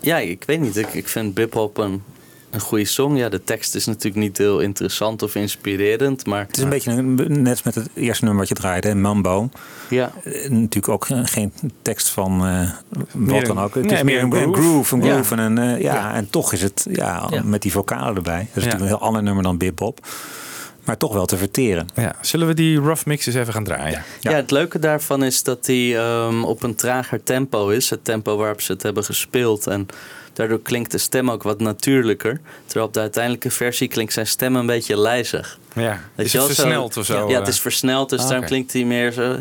[0.00, 0.76] Ja, ik weet niet.
[0.76, 2.02] Ik, ik vind Bip-Hop een,
[2.50, 3.16] een goede song.
[3.16, 6.26] Ja, de tekst is natuurlijk niet heel interessant of inspirerend.
[6.26, 9.48] Maar het is een beetje net met het eerste nummer wat je draaide, Mambo.
[9.88, 12.70] ja, Eh, natuurlijk ook geen tekst van eh,
[13.12, 13.74] wat dan ook.
[13.74, 14.60] Het nee, is meer een, een een groove.
[14.68, 15.12] groove, een Ja.
[15.12, 17.42] groove en een, eh, ja, en toch is het ja, Ja.
[17.42, 18.38] met die vocalen erbij.
[18.38, 20.06] Dat is natuurlijk een heel ander nummer dan Bip Bop.
[20.88, 21.88] Maar toch wel te verteren.
[21.94, 24.02] Ja, zullen we die rough mixes even gaan draaien?
[24.20, 24.32] ja.
[24.32, 27.90] het leuke daarvan is dat hij ehm, op een trager tempo is.
[27.90, 29.66] Het tempo waarop ze het hebben gespeeld.
[29.66, 29.86] En
[30.32, 32.40] daardoor klinkt de stem ook wat natuurlijker.
[32.64, 35.58] Terwijl op de uiteindelijke versie klinkt zijn stem een beetje lijzig.
[35.74, 37.14] Ja, Weet is je het versneld of zo?
[37.14, 37.52] Ja, ja, het eh?
[37.52, 39.36] is versneld, dus Ah, daarom klinkt hij meer zo...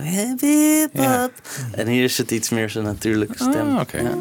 [0.94, 1.30] Ja.
[1.72, 3.76] En hier is het iets meer zijn natuurlijke stem.
[3.76, 3.98] Ah, oké.
[3.98, 4.18] Ja.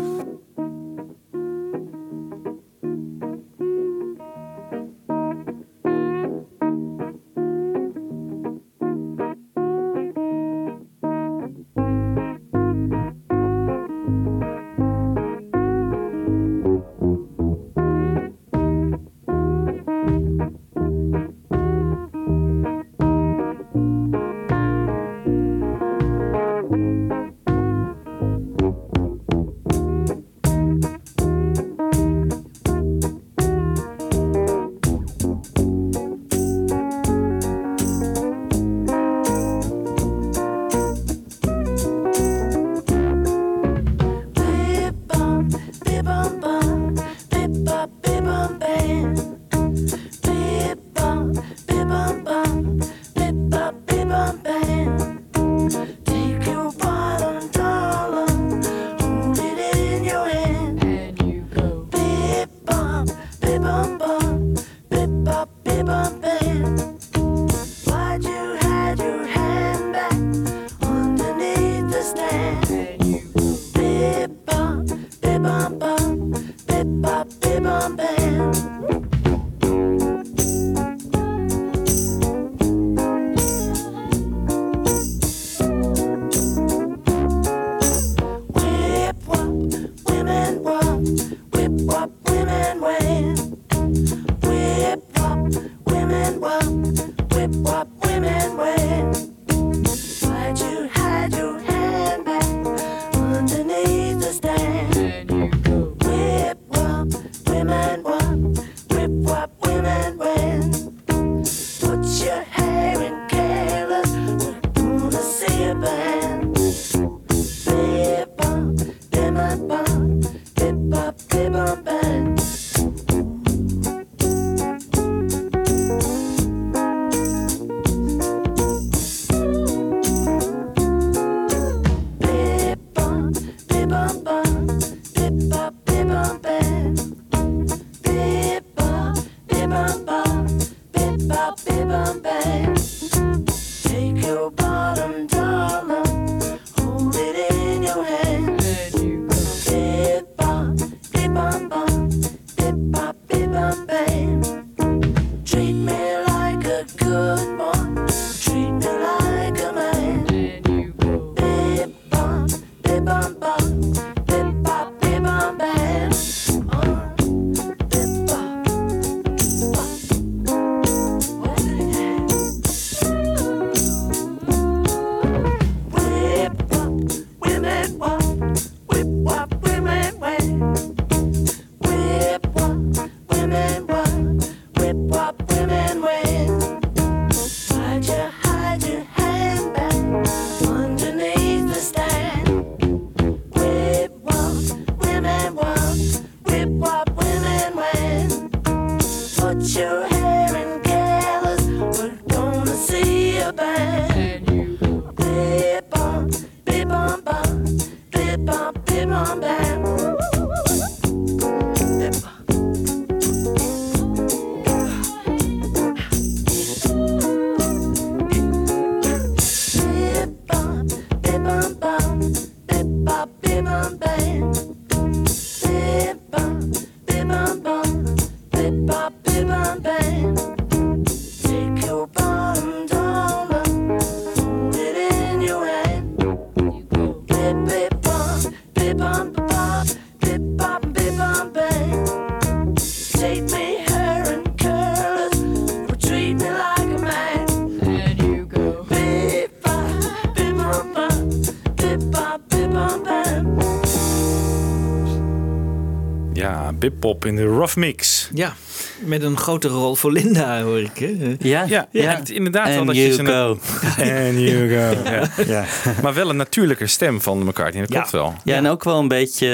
[256.87, 258.31] Ja, Bip-Pop in de Rough Mix.
[258.35, 258.55] Ja,
[258.99, 260.99] met een grote rol voor Linda, hoor ik.
[260.99, 261.37] Hè?
[261.39, 262.17] Ja, Ja, ja.
[262.17, 263.25] het- inderdaad wel And dat je ze...
[263.27, 263.59] go.
[264.29, 265.11] And you go.
[265.11, 265.29] Ja.
[265.47, 265.65] Ja.
[266.03, 268.35] Maar wel een natuurlijke stem van McCartney, dat klopt wel.
[268.45, 269.47] Ja, en ook wel een beetje,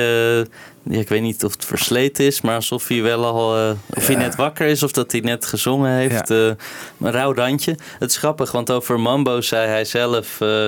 [0.83, 4.07] ja, ik weet niet of het versleten is, maar alsof hij wel al, eh, of
[4.07, 6.31] hij net wakker is of dat hij net gezongen heeft.
[6.31, 6.47] eh,
[7.01, 7.77] een rauw randje.
[7.99, 10.67] Het is grappig, want over Mambo zei hij zelf, eh,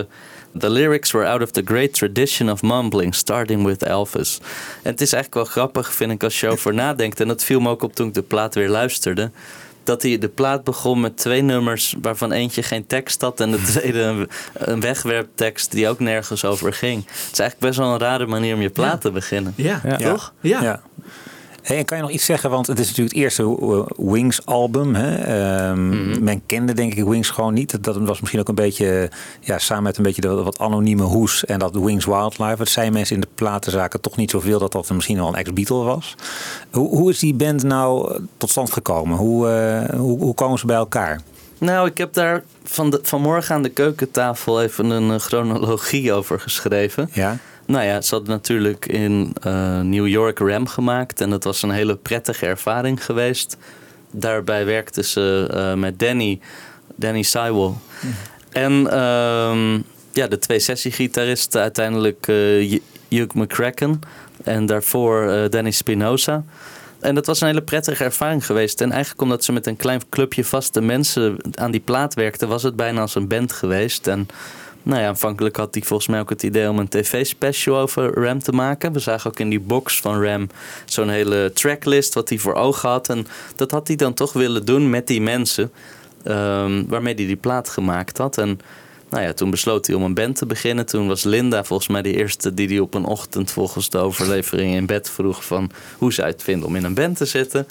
[0.58, 4.38] The lyrics were out of the great tradition of mumbling, starting with Elvis.
[4.82, 7.20] En het is eigenlijk wel grappig, vind ik, als je over nadenkt.
[7.20, 9.30] En dat viel me ook op toen ik de plaat weer luisterde.
[9.84, 13.62] Dat hij de plaat begon met twee nummers waarvan eentje geen tekst had en de
[13.72, 17.04] tweede een, een wegwerptekst die ook nergens over ging.
[17.06, 19.52] Het is eigenlijk best wel een rare manier om je plaat te beginnen.
[19.56, 19.96] Ja, Ja.
[19.96, 20.32] toch?
[20.40, 20.62] Ja.
[20.62, 20.82] Ja.
[21.64, 22.50] Hey, en kan je nog iets zeggen?
[22.50, 24.94] Want het is natuurlijk het eerste eh, Wings album.
[24.94, 25.14] Hè?
[25.16, 26.24] Ehm, Mhm.
[26.24, 27.84] Men kende denk ik Wings gewoon niet.
[27.84, 31.44] Dat was misschien ook een beetje, ja, samen met een beetje de wat anonieme hoes
[31.44, 32.56] en dat Wings Wildlife.
[32.62, 35.82] Het zijn mensen in de platenzaken toch niet zoveel dat dat misschien wel een ex-Beatle
[35.84, 36.14] was.
[36.70, 39.16] Hoe, hoe is die band nou tot stand gekomen?
[39.16, 41.20] Hoe, eh, hoe, hoe komen ze bij elkaar?
[41.58, 46.40] Nou, ik heb daar van de, vanmorgen aan de keukentafel even een eh, chronologie over
[46.40, 47.08] geschreven.
[47.12, 47.38] Ja?
[47.66, 51.20] Nou ja, ze hadden natuurlijk in eh, New York Ram gemaakt.
[51.20, 53.56] En dat was een hele prettige ervaring geweest.
[54.10, 56.40] Daarbij werkte ze eh, met Danny,
[56.94, 57.72] Danny Sywell.
[58.52, 59.74] En ehm,
[60.12, 64.00] ja, de twee sessiegitaristen uiteindelijk eh, Hugh- McCracken.
[64.44, 66.44] En daarvoor Danny Spinoza.
[67.00, 68.80] En dat was een hele prettige ervaring geweest.
[68.80, 72.48] En eigenlijk omdat ze met een klein clubje vaste mensen aan die plaat werkten...
[72.48, 74.06] was het bijna als een band geweest.
[74.06, 74.26] En
[74.84, 78.42] nou ja, aanvankelijk had hij volgens mij ook het idee om een tv-special over Ram
[78.42, 78.92] te maken.
[78.92, 80.48] We zagen ook in die box van Ram
[80.84, 83.08] zo'n hele tracklist wat hij voor ogen had.
[83.08, 85.72] En dat had hij dan toch willen doen met die mensen
[86.22, 88.38] ehm, waarmee hij die plaat gemaakt had.
[88.38, 88.60] En
[89.10, 90.86] nou ja, toen besloot hij om een band te beginnen.
[90.86, 94.74] Toen was Linda volgens mij de eerste die hij op een ochtend volgens de overlevering
[94.74, 97.66] in bed vroeg van hoe je het vinden om in een band te zitten.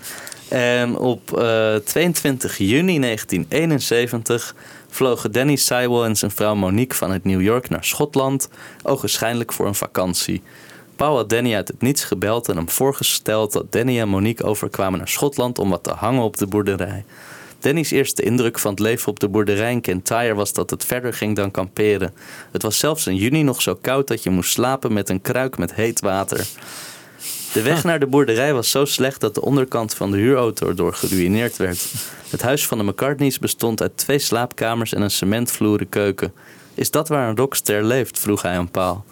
[0.47, 4.56] En op eh, 22 juni 1971
[4.93, 8.49] vlogen Danny Sywell en zijn vrouw Monique vanuit New York naar Schotland,
[8.84, 10.41] ogenschijnlijk voor een vakantie.
[10.95, 14.97] Paul had Danny uit het niets gebeld en hem voorgesteld dat Danny en Monique overkwamen
[14.97, 17.06] naar Schotland om wat te hangen op de boerderij.
[17.60, 21.13] Danny's eerste indruk van het leven op de boerderij in Kintyre was dat het verder
[21.13, 22.13] ging dan kamperen.
[22.51, 25.58] Het was zelfs in juni nog zo koud dat je moest slapen met een kruik
[25.58, 26.47] met heet water.
[27.53, 30.93] De weg naar de boerderij was zo slecht dat de onderkant van de huurauto erdoor
[30.93, 31.93] geruïneerd werd.
[32.29, 36.33] Het huis van de McCartneys bestond uit twee slaapkamers en een cementvloeren keuken.
[36.73, 38.19] Is dat waar een rockster leeft?
[38.19, 39.03] vroeg hij aan Paul.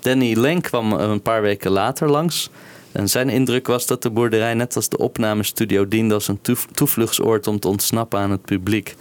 [0.00, 2.50] Danny Lang kwam een paar weken later langs.
[2.92, 6.40] En zijn indruk was dat de boerderij net als de opnamestudio diende als een
[6.72, 8.94] toevluchtsoord om te ontsnappen aan het publiek.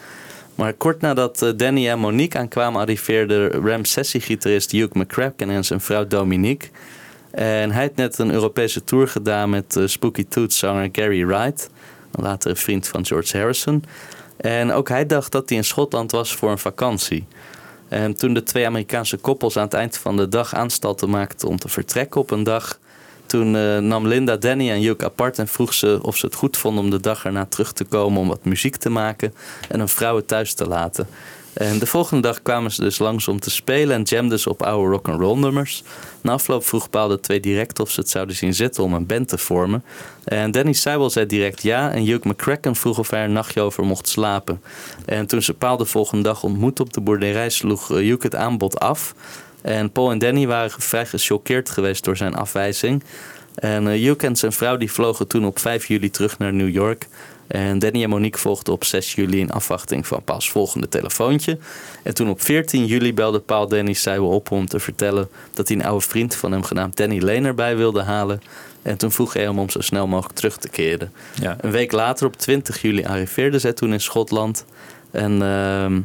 [0.55, 5.81] Maar kort nadat eh, Danny en Monique aankwamen, arriveerde Ram sessiegitarist Hugh McCracken en zijn
[5.81, 6.69] vrouw Dominique.
[7.33, 11.69] En hij had net een Europese tour gedaan met eh, Spooky Tooth zanger Gary Wright,
[12.11, 13.83] een latere vriend van George Harrison.
[14.37, 17.25] En ook hij dacht dat hij in Schotland was voor een vakantie.
[17.87, 21.57] En toen de twee Amerikaanse koppels aan het eind van de dag aanstalten maakten om
[21.59, 22.79] te vertrekken op een dag,
[23.25, 26.57] toen eh, nam Linda Danny en Hugh apart en vroeg ze of ze het goed
[26.57, 29.33] vonden om de dag erna terug te komen om wat muziek te maken
[29.69, 31.07] en hun vrouwen thuis te laten.
[31.53, 34.63] En de volgende dag kwamen ze dus langs om te spelen en jamden ze op
[34.63, 35.83] oude rock'n'roll nummers.
[36.21, 39.05] Na afloop vroeg Paul de twee direct of ze het zouden zien zitten om een
[39.05, 39.83] band te vormen.
[40.23, 43.83] En Danny Seiwell zei direct ja en Hugh McCracken vroeg of hij een nachtje over
[43.83, 44.61] mocht slapen.
[45.05, 48.35] En toen ze Paul de volgende dag ontmoette op de boerderij sloeg eh, Hugh het
[48.35, 49.15] aanbod af.
[49.63, 53.03] En Paul en Danny waren vrij gechoqueerd geweest door zijn afwijzing.
[53.55, 56.69] En uh, Hugh en zijn vrouw die vlogen toen op 5 juli terug naar New
[56.69, 57.07] York.
[57.47, 61.57] En Danny en Monique volgden op 6 juli in afwachting van Paul's volgende telefoontje.
[62.03, 65.77] En toen op 14 juli belde Paul Danny Seiwell op om te vertellen dat hij
[65.77, 68.41] een oude vriend van hem genaamd Danny Lane erbij wilde halen.
[68.81, 71.11] En toen vroeg hij hem om zo snel mogelijk terug te keren.
[71.41, 71.57] Ja.
[71.61, 74.65] Een week later, op 20 juli, arriveerden zij toen in Schotland.
[75.11, 76.01] En ehm,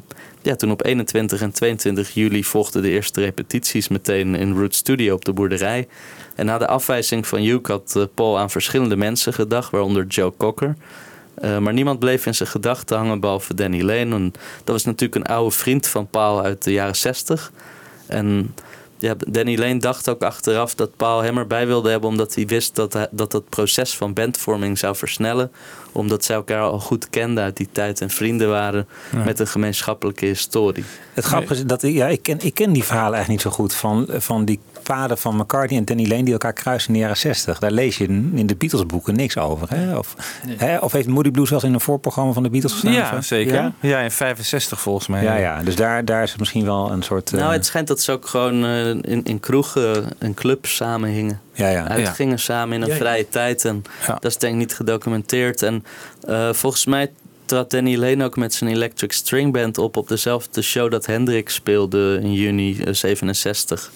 [0.49, 5.15] ja, toen op 21 en 22 juli volgden de eerste repetities meteen in Root Studio
[5.15, 5.89] op de boerderij.
[6.35, 10.33] En na de afwijzing van Hugh had eh, Paul aan verschillende mensen gedacht, waaronder Joe
[10.37, 10.77] Cocker.
[11.35, 14.31] Eh, maar niemand bleef in zijn gedachten hangen behalve Danny Lane.
[14.65, 17.53] Dat was natuurlijk een oude vriend van Paul uit de jaren 60.
[18.07, 18.55] En
[18.99, 22.09] ja, Danny Lane dacht ook achteraf dat Paul hem erbij wilde hebben...
[22.09, 25.53] omdat hij wist dat hij, dat het proces van bandvorming zou versnellen.
[25.93, 28.89] Omdat zij elkaar al goed kenden uit die tijd en vrienden waren...
[29.13, 29.25] Ja.
[29.25, 30.85] met een gemeenschappelijke historie.
[31.13, 33.61] Het grappige is dat ik, ja, ik, ken, ik ken die verhalen eigenlijk niet zo
[33.63, 37.01] goed van, van die paden van McCartney en Danny Lane die elkaar kruisen in de
[37.01, 37.59] jaren 60.
[37.59, 39.69] Daar lees je in de Beatles boeken niks over.
[39.71, 39.97] Hè?
[39.99, 40.15] Of,
[40.57, 40.79] hè?
[40.79, 42.93] of heeft Moody Blues wel in een voorprogramma van de Beatles gestaan?
[42.93, 43.55] Ja, zeker.
[43.55, 43.73] Ja?
[43.81, 44.01] Ja?
[44.01, 45.23] in 65 volgens mij.
[45.23, 47.33] Ja, ja, dus daar, daar is het misschien wel een soort...
[47.33, 51.11] eh, Nou, het schijnt dat ze ook gewoon eh, in, in kroegen en clubs samen
[51.11, 51.41] hingen.
[51.53, 51.89] ja, ja.
[51.89, 53.01] Uitgingen samen in een Ja, ja.
[53.01, 53.65] vrije tijd.
[53.65, 54.13] En Ja.
[54.21, 55.63] dat is denk ik niet gedocumenteerd.
[55.63, 55.85] En
[56.27, 57.11] eh, volgens mij
[57.45, 59.97] trad Danny Lane ook met zijn Electric String Band op...
[59.97, 63.91] op dezelfde show dat Hendrix speelde in juni eh, 67.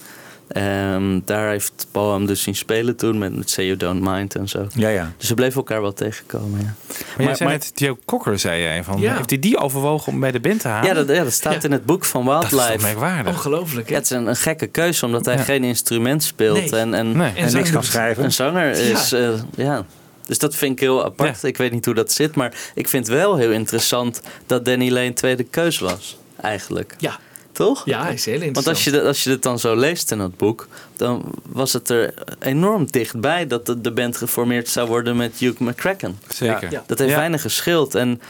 [0.53, 4.35] En daar heeft Paul hem dus zien spelen toen met, met Say You Don't Mind
[4.35, 4.67] en zo.
[4.75, 5.13] ja, ja.
[5.19, 6.65] Dus ze bleven elkaar wel tegenkomen, ja.
[6.89, 8.85] Maar, jij Maar- zei maar- net Joe Cocker, zei jij.
[8.85, 9.17] Van, Ja.
[9.17, 10.89] Heeft hij die overwogen om bij de band te halen?
[10.89, 11.61] Ja, dat, ja, dat staat Ja.
[11.63, 13.23] in het boek van dat is Wildlife.
[13.27, 13.91] Ongelooflijk.
[13.91, 15.43] Het is een, een gekke keuze, omdat hij Ja.
[15.43, 16.71] geen instrument speelt.
[16.71, 16.81] Nee.
[16.81, 17.33] En, en, Nee.
[17.37, 18.25] En En niks kan schrijven.
[18.25, 19.85] Een zanger is, eh, ja.
[20.27, 21.43] Dus dat vind ik heel apart.
[21.43, 25.13] Ik weet niet hoe dat zit, maar ik vind wel heel interessant dat Danny Lane
[25.13, 26.95] tweede keus was, eigenlijk.
[26.99, 27.19] Ja.
[27.53, 27.83] Toch?
[27.85, 28.65] ja, hij is heel interessant.
[28.65, 31.89] Want als je, als je het dan zo leest in het boek, dan was het
[31.89, 36.19] er enorm dichtbij dat de, de band geformeerd zou worden met Hugh McCracken.
[36.29, 36.71] Zeker.
[36.71, 36.85] Ja.
[36.87, 37.17] Dat heeft Ja.
[37.17, 37.95] weinig geschild.
[37.95, 38.21] En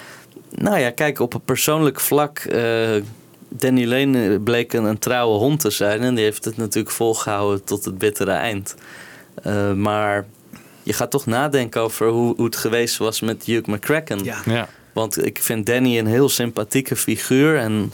[0.50, 2.38] nou ja, kijk, op een persoonlijk vlak.
[2.38, 2.90] eh,
[3.48, 6.00] Danny Lane eh, bleek een, een trouwe hond te zijn.
[6.00, 8.74] En die heeft het natuurlijk volgehouden tot het bittere eind.
[9.42, 10.26] Eh, maar
[10.82, 14.24] je gaat toch nadenken over hoe, hoe het geweest was met Hugh McCracken.
[14.24, 14.38] Ja.
[14.44, 14.68] Ja.
[14.92, 17.58] Want ik vind Danny een heel sympathieke figuur.
[17.58, 17.92] En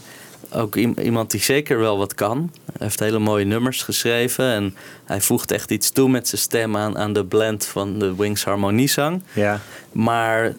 [0.51, 2.51] ook iemand die zeker wel wat kan.
[2.65, 4.45] Hij heeft hele mooie nummers geschreven.
[4.45, 4.75] En
[5.05, 8.43] hij voegt echt iets toe met zijn stem aan, aan de blend van de Wings
[8.43, 9.21] harmoniezang.
[9.33, 9.59] ja.
[9.91, 10.53] Maar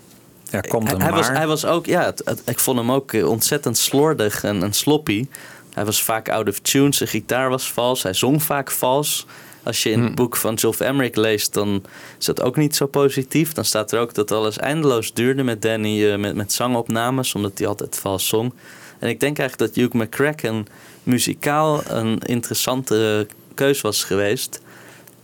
[0.51, 1.19] Er komt hij, een hij maar.
[1.19, 4.63] was, hij was ook, ja, het- het- ik vond hem ook eh, ontzettend slordig en,
[4.63, 5.27] en sloppy.
[5.75, 9.27] Hij was vaak out of tune, zijn gitaar was vals, hij zong vaak vals.
[9.63, 11.83] Als je in het boek van Geoff Emerick leest, dan
[12.19, 13.53] is dat ook niet zo positief.
[13.53, 17.59] Dan staat er ook dat alles eindeloos duurde met Danny, eh, met, met zangopnames, omdat
[17.59, 18.53] hij altijd vals zong.
[19.01, 20.67] En ik denk eigenlijk dat Hugh McCracken
[21.03, 24.61] muzikaal een interessante keus was geweest.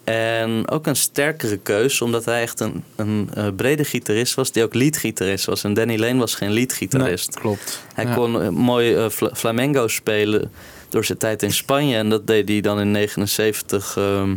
[0.04, 4.62] En ook een sterkere keus, omdat hij echt een, een eh, brede gitarist was, die
[4.62, 5.64] ook leadgitarist was.
[5.64, 7.30] En Danny Lane was geen leadgitarist.
[7.34, 7.82] Nee, klopt.
[7.94, 8.14] Hij Ja.
[8.14, 10.50] kon eh, mooi eh, fla- flamenco spelen
[10.88, 11.96] door zijn tijd in Spanje.
[11.96, 14.34] En dat deed hij dan in 79 ehm,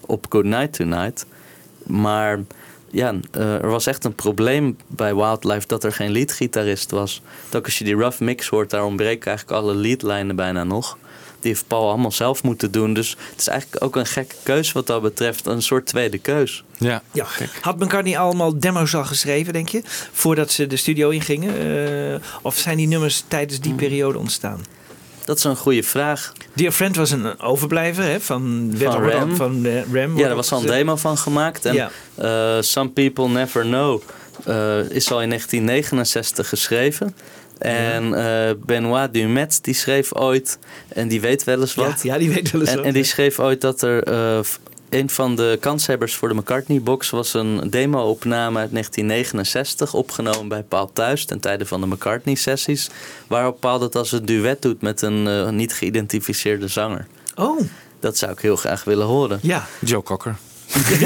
[0.00, 1.26] op Good Night Tonight.
[1.86, 2.38] Maar
[2.96, 7.22] ja, eh, er was echt een probleem bij Wildlife dat er geen leadgitarist was.
[7.48, 10.98] Dat ook als je die rough mix hoort, daar ontbreken eigenlijk alle leadlijnen bijna nog.
[11.40, 12.94] Die heeft Paul allemaal zelf moeten doen.
[12.94, 15.46] Dus het is eigenlijk ook een gekke keus wat dat betreft.
[15.46, 16.64] Een soort tweede keus.
[16.78, 17.02] Ja.
[17.12, 17.26] Ja.
[17.60, 19.82] Had McCartney allemaal demo's al geschreven, denk je?
[20.12, 21.54] Voordat ze de studio ingingen?
[22.12, 24.60] Eh, of zijn die nummers tijdens die periode ontstaan?
[25.26, 26.32] Dat is een goede vraag.
[26.52, 29.36] Dear Friend was een overblijver hè, van, Van Ram.
[29.36, 31.64] Van Ram Ja, daar was al een demo van gemaakt.
[31.64, 31.90] En Ja.
[32.14, 34.02] eh, Some People Never Know
[34.44, 37.16] eh, is al in 1969 geschreven.
[37.58, 40.58] En eh, Benoit Dumet die schreef ooit,
[40.88, 42.02] en die weet wel eens wat.
[42.02, 44.02] ja, die weet wel eens En, wat, en die schreef ooit dat er
[44.90, 50.90] een van de kanshebbers voor de McCartney-box was een demo-opname uit 1969, opgenomen bij Paul
[50.92, 52.90] thuis ten tijde van de McCartney-sessies,
[53.26, 57.06] waarop Paul dat als een duet doet met een eh, niet geïdentificeerde zanger.
[57.34, 57.60] Oh,
[58.00, 59.38] Dat zou ik heel graag willen horen.
[59.42, 59.66] ja.
[59.80, 60.36] Joe Cocker.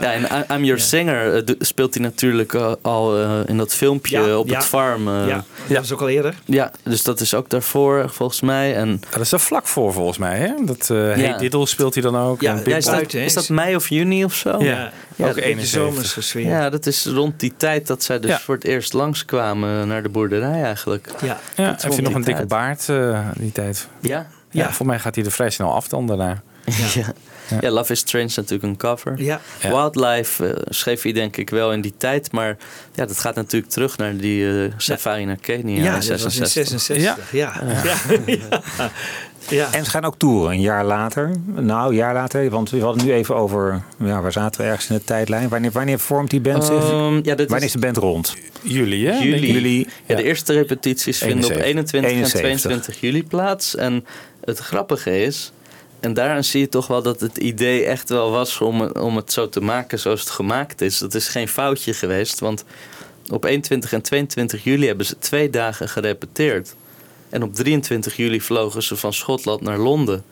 [0.00, 4.20] Ja, en I'm Your Singer eh, speelt hij natuurlijk eh, al eh, in dat filmpje
[4.20, 4.56] Ja, op ja.
[4.56, 5.08] het farm.
[5.08, 5.26] eh.
[5.28, 6.34] Ja, dat was ook al eerder.
[6.44, 8.74] Ja, dus dat is ook daarvoor volgens mij.
[8.76, 10.52] En Dat is er vlak voor volgens mij, hè?
[10.64, 11.36] Dat eh Hey Ja.
[11.38, 12.40] Diddle speelt hij dan ook.
[12.40, 14.50] Ja, en ja, Big is, dat, is dat mei of juni of zo?
[14.62, 14.92] Ja.
[15.16, 15.80] Ja, ook dat- 71.
[15.82, 16.46] zomerse sfeer.
[16.48, 18.38] Ja, dat is rond die tijd dat zij dus Ja.
[18.38, 21.08] voor het eerst langskwamen naar de boerderij eigenlijk.
[21.22, 21.38] Ja.
[21.54, 23.88] Heeft hij nog een dikke baard eh, die tijd.
[24.00, 24.26] Ja.
[24.50, 24.72] Ja, Ja.
[24.72, 26.42] voor mij gaat hij er vrij snel af dan daarna.
[26.94, 27.12] Ja.
[27.60, 27.70] Ja.
[27.70, 29.14] Love is Strange is natuurlijk een cover.
[29.16, 29.40] Ja.
[29.60, 29.68] Ja.
[29.68, 32.56] Wildlife eh, schreef hij denk ik wel in die tijd, maar
[32.94, 36.38] ja, dat gaat natuurlijk terug naar die eh, safari naar Kenia Ja, in dat was
[36.38, 36.80] in 66.
[36.80, 37.32] 66.
[37.32, 37.52] Ja.
[37.82, 38.04] Ja.
[38.78, 38.90] Ja.
[39.48, 39.72] Ja.
[39.72, 41.30] En ze gaan ook toeren een jaar later.
[41.46, 42.50] Nou, een jaar later.
[42.50, 43.82] Want we hadden nu even over...
[43.98, 45.48] Ja, waar zaten we ergens in de tijdlijn?
[45.48, 46.90] Wanneer, wanneer vormt die band zich?
[46.90, 48.36] Ehm, ja, Wanneer is is de band rond?
[48.62, 49.18] Juli, hè?
[49.18, 49.52] Juli.
[49.52, 49.86] Juli.
[50.06, 52.40] Ja, de eerste repetities vinden op 21 en 71.
[52.40, 53.76] 22 juli plaats.
[53.76, 54.04] En
[54.44, 55.52] het grappige is,
[56.00, 59.32] en daaraan zie je toch wel dat het idee echt wel was om, om het
[59.32, 60.98] zo te maken zoals het gemaakt is.
[60.98, 62.64] Dat is geen foutje geweest, want
[63.30, 66.74] op 21 en 22 juli hebben ze twee dagen gerepeteerd.
[67.28, 70.24] En op 23 juli vlogen ze van Schotland naar Londen.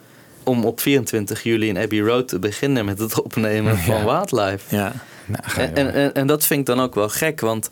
[0.43, 4.77] Om op 24 juli in Abbey Road te beginnen met het opnemen van Wildlife.
[4.77, 4.93] Ja.
[5.27, 7.71] Nou, en, en, en dat vind ik dan ook wel gek, want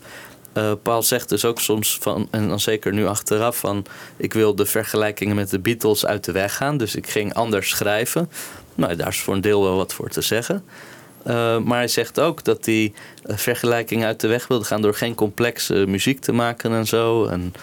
[0.53, 3.85] eh, Paul zegt dus ook soms van, en dan zeker nu achteraf, van
[4.17, 7.69] ik wil de vergelijkingen met de Beatles uit de weg gaan, dus ik ging anders
[7.69, 8.29] schrijven.
[8.75, 10.63] Nou, daar is voor een deel wel wat voor te zeggen.
[11.23, 12.93] Eh, maar hij zegt ook dat hij
[13.23, 17.25] eh, vergelijkingen uit de weg wilde gaan door geen complexe muziek te maken en zo.
[17.25, 17.53] En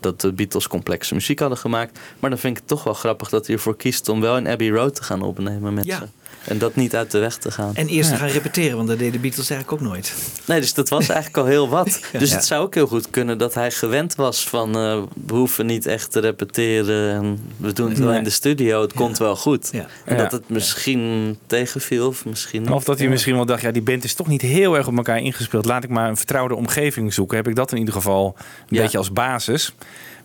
[0.00, 1.98] dat de Beatles complexe muziek hadden gemaakt.
[2.18, 4.48] Maar dan vind ik het toch wel grappig dat hij ervoor kiest om wel in
[4.48, 5.98] Abbey Road te gaan opnemen met Ja.
[5.98, 6.04] ze.
[6.48, 7.74] En dat niet uit de weg te gaan.
[7.74, 10.14] En eerst te gaan repeteren, want dat deden de Beatles eigenlijk ook nooit.
[10.44, 12.00] Nee, dus dat was eigenlijk al heel wat.
[12.18, 12.36] Dus Ja.
[12.36, 14.68] het zou ook heel goed kunnen dat hij gewend was van...
[14.76, 18.80] eh, we hoeven niet echt te repeteren en we doen het wel in de studio.
[18.80, 19.68] Het komt wel goed.
[19.72, 19.86] Ja.
[20.04, 20.22] En Ja.
[20.22, 22.72] dat het misschien tegenviel of misschien...
[22.72, 24.96] Of dat hij misschien wel dacht, ja, die band is toch niet heel erg op
[24.96, 25.64] elkaar ingespeeld.
[25.64, 27.36] Laat ik maar een vertrouwde omgeving zoeken.
[27.36, 28.82] Heb ik dat in ieder geval een Ja.
[28.82, 29.74] beetje als basis.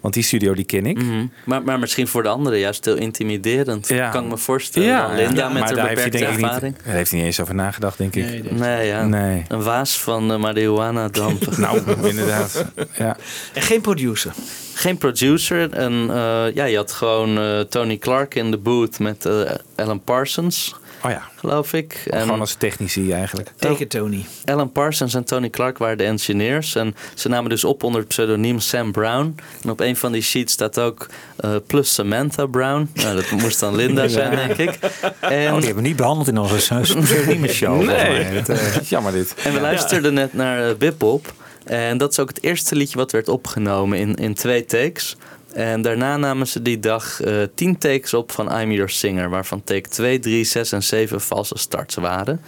[0.04, 0.98] Want die studio die ken ik.
[0.98, 1.26] Mhm.
[1.46, 3.88] maar, maar misschien voor de anderen juist heel intimiderend.
[3.88, 4.10] Ja.
[4.10, 4.98] Kan ik me voorstellen.
[4.98, 6.76] Dan Linda ja, met maar haar daar heeft hij beperkte denk ik ervaring.
[6.76, 8.24] niet, daar heeft hij niet eens over nagedacht, denk ik.
[8.24, 9.06] Nee, Nee, ja.
[9.06, 9.46] Nee.
[9.48, 11.52] Een waas van uh, marihuana dampen.
[11.64, 12.66] Nou, inderdaad.
[12.98, 13.18] Ja.
[13.54, 14.34] En geen producer.
[14.74, 15.72] Geen producer.
[15.72, 20.02] En eh, ja, je had gewoon eh, Tony Clark in de booth met eh, Alan
[20.02, 20.76] Parsons,
[21.06, 22.04] Oh ja, geloof ik.
[22.10, 23.52] En gewoon als technici eigenlijk.
[23.58, 24.26] Teken Tony.
[24.46, 26.76] Alan Parsons en Tony Clark waren de engineers.
[26.76, 29.36] En ze namen dus op onder het pseudoniem Sam Brown.
[29.64, 32.90] En op een van die sheets staat ook eh, plus Samantha Brown.
[32.94, 34.80] Nou, dat moest dan Linda zijn, denk ik.
[35.20, 37.76] En, Oh, die hebben we niet behandeld in onze pseudoniemenshow.
[37.76, 38.24] volgens mij.
[38.24, 39.34] Nee, Dat, eh, jammer dit.
[39.44, 41.34] en we luisterden net naar uh, Bipop.
[41.64, 45.16] En dat is ook het eerste liedje wat werd opgenomen in, in twee takes.
[45.54, 49.30] En daarna namen ze die dag eh, tien takes op van I'm Your Singer.
[49.30, 52.42] Waarvan take 2, 3, 6 en 7 valse starts waren.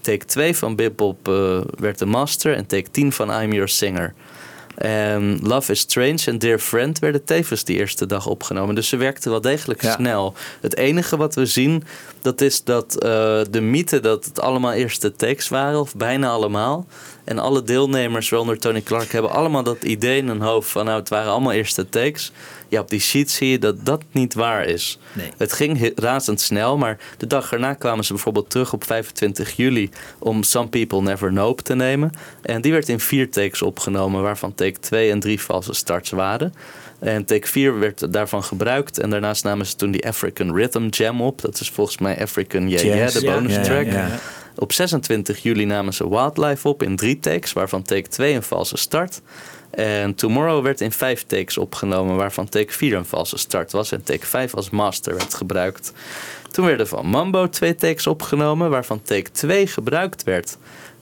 [0.00, 2.54] Take 2 van Bipop eh, werd de master.
[2.54, 4.14] En take 10 van I'm Your Singer.
[4.74, 8.74] En Love is Strange en Dear Friend werden tevens die eerste dag opgenomen.
[8.74, 9.94] Dus ze werkten wel degelijk Ja.
[9.94, 10.34] snel.
[10.60, 11.84] Het enige wat we zien,
[12.22, 16.86] dat is dat eh, de mythe dat het allemaal eerste takes waren, of bijna allemaal.
[17.28, 20.98] En alle deelnemers, waaronder Tony Clark, hebben allemaal dat idee in hun hoofd van nou,
[20.98, 22.32] het waren allemaal eerste takes.
[22.68, 24.98] Ja, op die sheet zie je dat dat niet waar is.
[25.12, 25.30] Nee.
[25.36, 30.42] Het ging razendsnel, maar de dag erna kwamen ze bijvoorbeeld terug op 25 juli om
[30.42, 32.10] Some People Never Know te nemen.
[32.42, 36.54] En die werd in vier takes opgenomen, waarvan take 2 en 3 valse starts waren.
[36.98, 38.98] En take 4 werd daarvan gebruikt.
[38.98, 41.40] En daarnaast namen ze toen die African Rhythm Jam op.
[41.40, 43.86] Dat is volgens mij African Yeah Yeah, de bonus track.
[44.58, 48.76] Op 26 juli namen ze Wildlife op in drie takes, waarvan take 2 een valse
[48.76, 49.20] start.
[49.70, 53.92] En Tomorrow werd in vijf takes opgenomen, waarvan take 4 een valse start was.
[53.92, 55.92] En take 5 als master werd gebruikt.
[56.50, 60.58] Toen werden van Mambo twee takes opgenomen, waarvan take 2 gebruikt werd.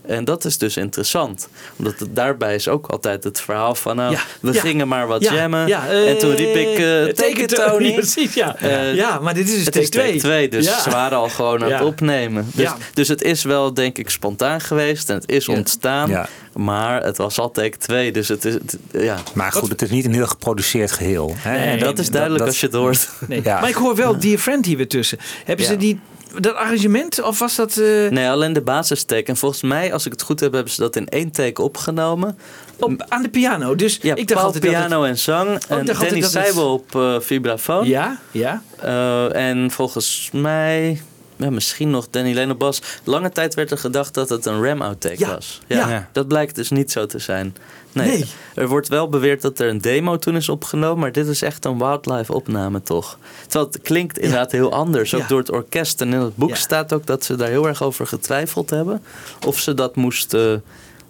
[0.07, 1.49] En dat is dus interessant.
[1.79, 3.97] Omdat het, daarbij is ook altijd het verhaal van...
[3.97, 4.61] Nou, Ja, we ja.
[4.61, 5.67] gingen maar wat Ja, jammen.
[5.67, 6.79] ja, en toen riep ik...
[6.79, 7.93] eh eh, take it, Tony.
[8.01, 8.57] Precies, ja.
[8.57, 10.19] Eh, ja, maar dit is dus Het take is take 2.
[10.19, 10.81] 2, dus Ja.
[10.81, 11.77] ze waren al gewoon aan Ja.
[11.79, 12.47] het opnemen.
[12.55, 12.77] Dus, Ja.
[12.95, 15.55] dus het is wel, denk ik, spontaan geweest en het is Ja.
[15.55, 16.09] ontstaan.
[16.09, 16.29] Ja.
[16.55, 18.55] Maar het was al take 2, dus het is...
[18.55, 19.17] het- ja.
[19.35, 21.35] maar goed, het is niet een heel geproduceerd geheel.
[21.39, 21.59] Hè?
[21.59, 23.09] Nee, En dat is duidelijk dat- als je het hoort.
[23.29, 23.41] Nee.
[23.45, 23.61] Ja.
[23.61, 25.19] Maar ik hoor wel Dear Friend hier weer tussen.
[25.45, 25.71] Hebben Ja.
[25.71, 26.01] ze die,
[26.41, 27.77] dat arrangement of was dat...
[27.77, 29.23] eh, Nee, alleen de basistake.
[29.25, 32.39] En volgens mij, als ik het goed heb, hebben ze dat in één take opgenomen.
[32.79, 33.75] op, aan de piano.
[33.75, 35.49] Dus Ja, ik dacht Paul altijd dat het- piano en zang.
[35.49, 37.87] en dacht altijd Danny dat het- Seibel op eh, vibrafoon.
[37.89, 38.63] Ja, ja.
[38.81, 41.01] Eh, en volgens mij
[41.37, 42.83] ja, misschien nog Danny Lane op bas.
[43.05, 45.61] Lange tijd werd er gedacht dat het een Ram outtake Ja, was.
[45.67, 46.09] Ja, ja.
[46.13, 47.57] Dat blijkt dus niet zo te zijn.
[47.97, 48.09] Nee.
[48.09, 48.25] Nee.
[48.55, 51.65] Er wordt wel beweerd dat er een demo toen is opgenomen, maar dit is echt
[51.65, 53.19] een wildlife opname toch?
[53.43, 55.27] Terwijl het klinkt inderdaad heel anders, ook Ja.
[55.27, 56.01] door het orkest.
[56.01, 56.55] En in het boek Ja.
[56.55, 59.03] staat ook dat ze daar heel erg over getwijfeld hebben
[59.47, 60.63] of ze dat moesten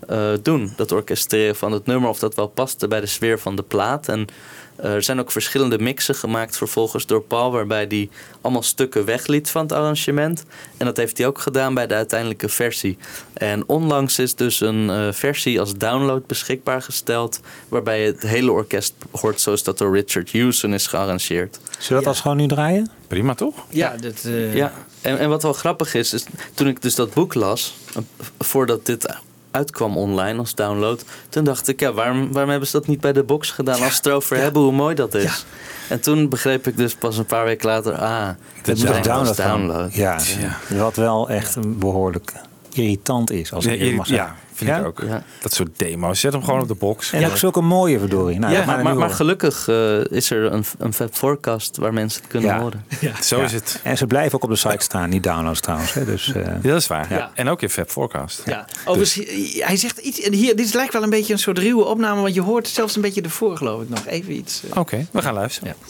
[0.09, 3.57] eh, doen, dat orkestreren van het nummer, of dat wel paste bij de sfeer van
[3.57, 4.09] de plaat.
[4.09, 4.27] En
[4.77, 8.09] er zijn ook verschillende mixen gemaakt vervolgens door Paul, waarbij hij
[8.41, 10.45] allemaal stukken wegliet van het arrangement.
[10.77, 12.99] En dat heeft hij ook gedaan bij de uiteindelijke versie.
[13.33, 18.51] En onlangs is dus een eh, versie als download beschikbaar gesteld, waarbij je het hele
[18.51, 21.59] orkest hoort zoals dat door Richard Hewson is gearrangeerd.
[21.71, 22.91] Zullen we dat als gewoon nu draaien?
[23.07, 23.55] Prima toch?
[23.69, 26.25] Ja, dat, eh, Ja, en, en wat wel grappig is, is
[26.55, 28.03] toen ik dus dat boek las, eh,
[28.39, 29.07] voordat dit
[29.57, 33.13] uitkwam online als download, toen dacht ik, ja, waarom, waarom hebben ze dat niet bij
[33.13, 35.45] de box gedaan als ze het erover hebben hoe mooi dat is?
[35.89, 39.37] En toen begreep ik dus pas een paar weken later, ah, Het is moet als
[39.37, 39.95] download.
[39.95, 40.19] Ja,
[40.69, 42.33] wat wel echt een behoorlijk
[42.73, 43.53] irritant is.
[43.53, 44.27] Als ik Nee, eerlijk mag zeggen.
[44.27, 44.79] ja, vind Ja?
[44.79, 45.03] ik ook.
[45.07, 45.23] Ja.
[45.41, 46.21] Dat soort demo's.
[46.21, 47.13] Zet hem gewoon op de box.
[47.13, 48.39] En ook zulke mooie verdorie.
[48.39, 52.31] Nou, ja, maar, maar, maar eh, is er een, een Fab Forecast waar mensen het
[52.31, 52.61] kunnen Ja.
[52.61, 52.85] horen.
[53.23, 53.45] Zo Ja.
[53.45, 53.81] is het.
[53.83, 55.93] En ze blijven ook op de site staan, niet downloads trouwens.
[55.95, 56.05] Hè.
[56.05, 57.13] Dus, eh, Ja, dat is waar.
[57.13, 57.31] Ja.
[57.35, 58.43] En ook in Fab Forecast.
[58.45, 59.15] Ja, overigens,
[59.65, 60.21] hij zegt iets.
[60.21, 62.97] En hier, dit lijkt wel een beetje een soort ruwe opname, want je hoort zelfs
[62.97, 64.07] een beetje ervoor, geloof ik nog.
[64.07, 64.63] Even iets.
[64.71, 64.79] eh.
[64.81, 65.75] Oké, we gaan luisteren.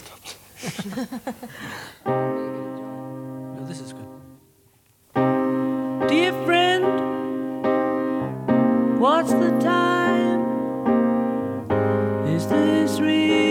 [9.07, 10.41] what's the time?
[12.27, 13.46] Is this really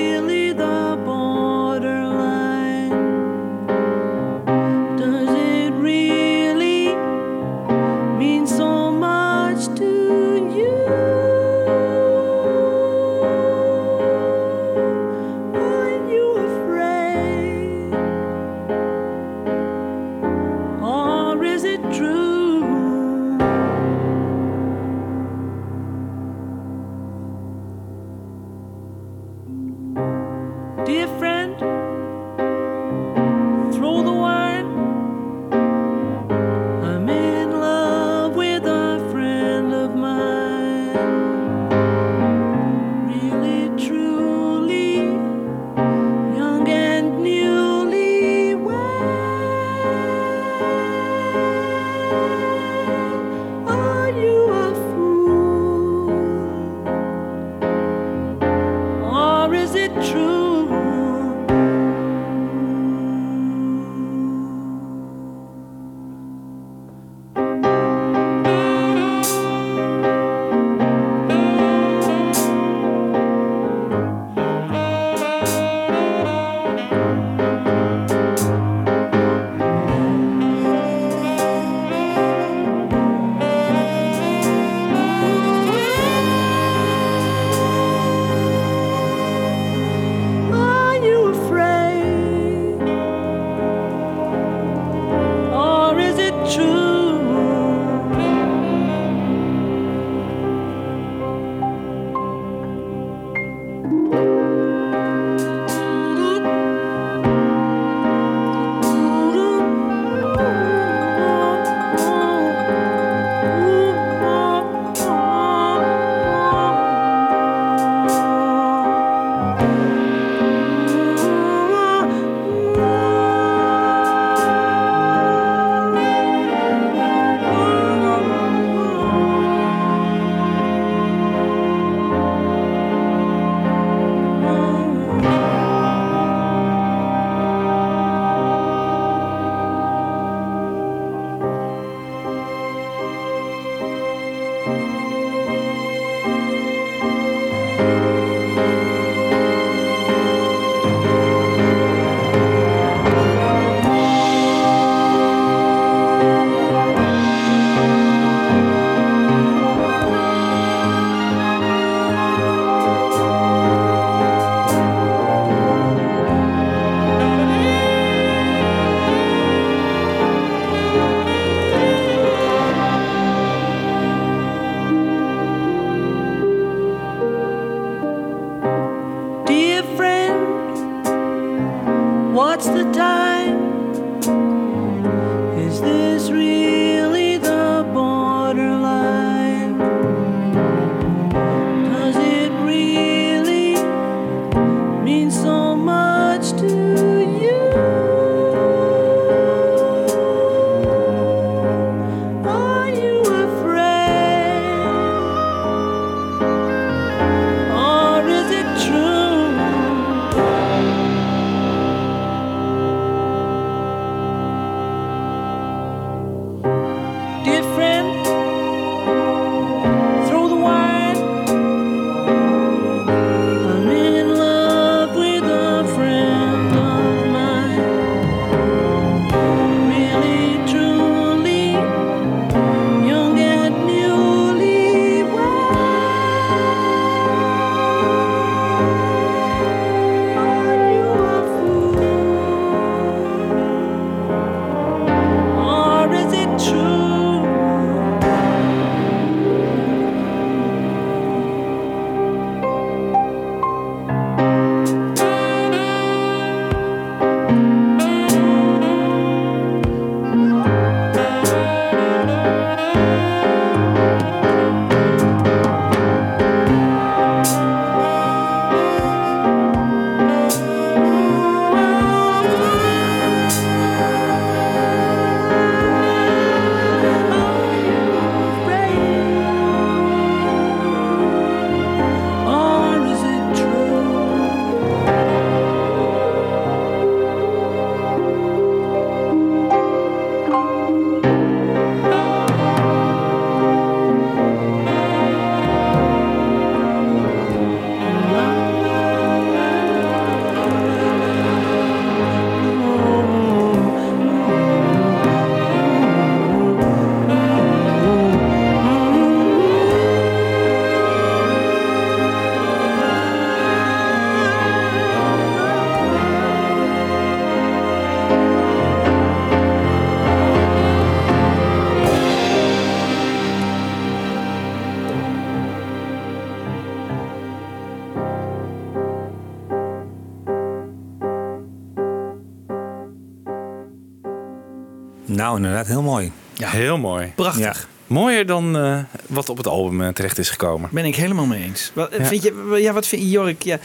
[335.61, 336.31] Nou, inderdaad, heel mooi.
[336.53, 336.69] Ja.
[336.69, 337.31] Heel mooi.
[337.35, 337.63] Prachtig.
[337.63, 337.73] Ja.
[338.07, 340.89] Mooier dan eh, wat op het album eh, terecht is gekomen.
[340.91, 341.91] Ben ik helemaal mee eens.
[341.93, 342.25] Wat, Ja.
[342.25, 343.63] vind je, ja, wat vind je, Jorik?
[343.63, 343.79] Ja,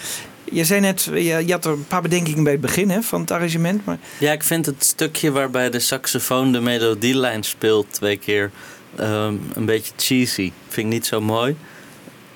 [0.44, 3.20] je zei net, je, je had er een paar bedenkingen bij het begin hè, van
[3.20, 3.84] het arrangement.
[3.84, 8.50] Maar Ja, ik vind het stukje waarbij de saxofoon de melodielijn speelt twee keer
[8.96, 10.52] ehm, een beetje cheesy.
[10.68, 11.56] Vind ik niet zo mooi.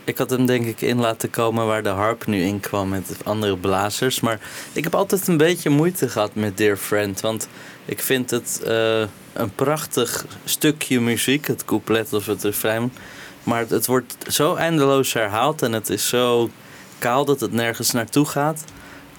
[0.04, 3.10] Ik had hem denk ik in laten komen waar de harp nu in kwam met
[3.24, 4.20] andere blazers.
[4.20, 4.40] Maar
[4.72, 7.20] ik heb altijd een beetje moeite gehad met Dear Friend.
[7.20, 7.48] Want
[7.84, 9.02] ik vind het eh,
[9.34, 12.92] een prachtig stukje muziek, het couplet of het refrein.
[13.42, 16.50] Maar het, het wordt zo eindeloos herhaald en het is zo
[16.98, 18.64] kaal dat het nergens naartoe gaat.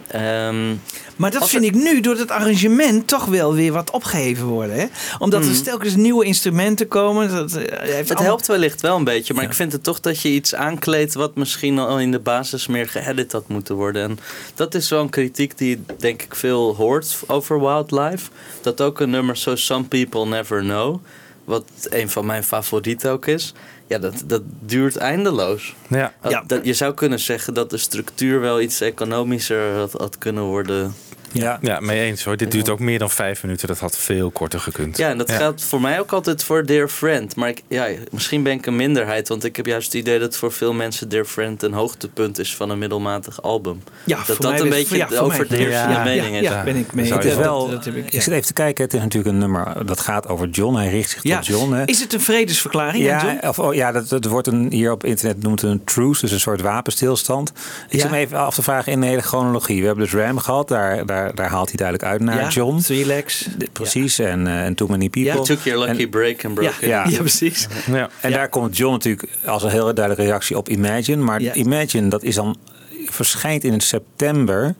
[0.08, 0.74] Ehm,
[1.16, 4.76] Maar dat vind ik nu door het arrangement toch wel weer wat opgeheven worden.
[4.76, 4.86] Hè?
[5.20, 5.62] Omdat er Mhm.
[5.64, 7.30] telkens nieuwe instrumenten komen.
[7.30, 10.22] Dat, eh, Het allemaal- helpt wellicht wel een beetje, maar ik vind het toch dat
[10.22, 14.01] je iets aankleedt wat misschien al in de basis meer geëdit had moeten worden.
[14.03, 14.20] En
[14.56, 18.30] dat is zo'n kritiek die denk ik veel hoort over Wildlife.
[18.62, 20.97] Dat ook een nummer zoals Some People Never Know,
[21.43, 23.53] wat een van mijn favorieten ook is.
[23.88, 25.75] Ja, dat, dat duurt eindeloos.
[25.88, 26.13] Ja.
[26.21, 26.43] Dat- Ja.
[26.47, 30.93] dat, je zou kunnen zeggen dat de structuur wel iets economischer had, had kunnen worden.
[31.41, 31.57] Ja.
[31.61, 32.38] Ja, mee eens hoor.
[32.38, 33.67] Dit duurt ook meer dan vijf minuten.
[33.67, 34.97] Dat had veel korter gekund.
[34.97, 37.36] Ja, en dat geldt voor mij ook altijd voor Dear Friend.
[37.36, 40.38] Maar ik, ja, misschien ben ik een minderheid, want ik heb juist het idee dat
[40.38, 43.83] voor veel mensen Dear Friend een hoogtepunt is van een middelmatig album.
[44.03, 46.47] Ja, dat voor dat mij een beetje ja, de overheersende Ja, mening ja, is.
[46.47, 47.05] ja, ben ik mee.
[47.05, 48.99] Zou Het je is wel- wel, dat heb ik, zit even te kijken, het is
[48.99, 50.75] natuurlijk een nummer dat gaat over John.
[50.75, 51.36] Hij richt zich Ja.
[51.38, 51.73] tot John.
[51.73, 51.86] Hè.
[51.86, 53.03] Is het een vredesverklaring?
[53.03, 56.31] Ja, of, oh, ja dat, dat wordt een, hier op internet noemt een truce, dus
[56.31, 57.49] een soort wapenstilstand.
[57.49, 57.99] Ik Ja.
[57.99, 59.79] zit me even af te vragen in de hele chronologie.
[59.79, 62.80] We hebben dus Ram gehad, daar, daar, daar haalt hij duidelijk uit naar ja, John.
[62.80, 63.47] Three Legs.
[63.57, 65.32] De- Precies, en, eh, en Too Many People.
[65.34, 65.41] Ja.
[65.41, 66.88] Took your lucky En- break and broke Ja, it.
[66.89, 67.05] Ja.
[67.09, 67.17] ja.
[67.17, 67.67] precies.
[67.91, 68.09] Ja.
[68.21, 71.23] En daar komt John natuurlijk als een hele duidelijke reactie op Imagine.
[71.23, 71.53] Maar Ja.
[71.53, 72.57] Imagine, dat is dan
[73.05, 74.76] verschijnt in september.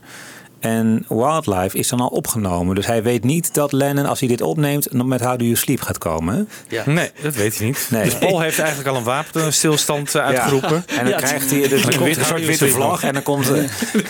[0.66, 2.76] En Wildlife is dan al opgenomen.
[2.76, 5.56] Dus hij weet niet dat Lennon, als hij dit opneemt, nog met How Do You
[5.56, 6.50] Sleep gaat komen.
[6.68, 6.84] Ja.
[6.86, 7.88] Nee, dat weet hij niet.
[7.90, 8.04] Nee.
[8.04, 10.84] Dus Paul heeft eigenlijk al een wapenstilstand eh, uitgeroepen.
[10.88, 13.04] En dan Ja, krijgt hij dus, Een soort witte vlag.
[13.04, 13.64] En dan komt eh,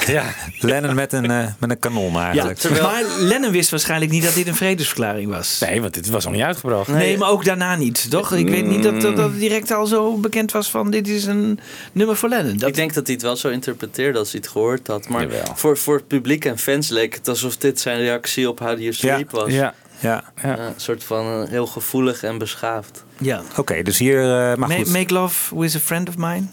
[0.15, 0.23] Ja.
[0.59, 2.81] Lennon met een, eh, met een kanon Ja, eigenlijk.
[2.81, 5.59] Maar Lennon wist waarschijnlijk niet dat dit een vredesverklaring was.
[5.59, 6.87] Nee, want dit was nog niet uitgebracht.
[6.87, 8.33] Nee, maar ook daarna niet, toch?
[8.33, 11.25] Ik weet niet dat, dat dat het direct al zo bekend was van dit is
[11.25, 11.59] een
[11.91, 12.57] nummer voor Lennon.
[12.57, 15.07] Dat, Ik denk dat hij het wel zo interpreteerde als hij het gehoord had.
[15.09, 15.41] Maar Jawel.
[15.55, 18.77] voor, voor het publiek en fans leek het alsof dit zijn reactie op How Do
[18.81, 19.51] You Sleep was.
[19.51, 19.73] Ja.
[19.99, 23.03] Ja, Ja, een soort van eh, heel gevoelig en beschaafd.
[23.17, 23.41] ja.
[23.57, 23.81] oké.
[23.81, 24.27] dus hier, eh,
[24.57, 24.89] maar Ma- goed.
[24.91, 26.43] Make Love With A Friend Of Mine.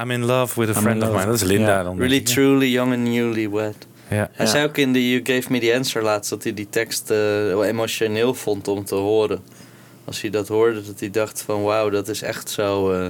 [0.00, 1.24] I'm in love with a friend of mine.
[1.24, 1.82] Dat is Linda Ja.
[1.82, 1.96] dan.
[1.96, 3.74] denk Really, truly, young and newly wed.
[4.10, 4.30] Ja.
[4.32, 7.10] Hij zei ook in de You Gave Me The Answer laatst dat hij die tekst
[7.10, 9.40] eh, wel emotioneel vond om te horen.
[10.04, 12.92] Als hij dat hoorde, dat hij dacht van wauw, dat is echt zo.
[12.92, 13.06] eh,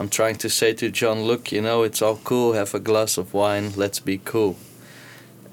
[0.00, 2.54] I'm trying to say to John, look, you know, it's all cool.
[2.54, 4.56] Have a glass of wine, let's be cool.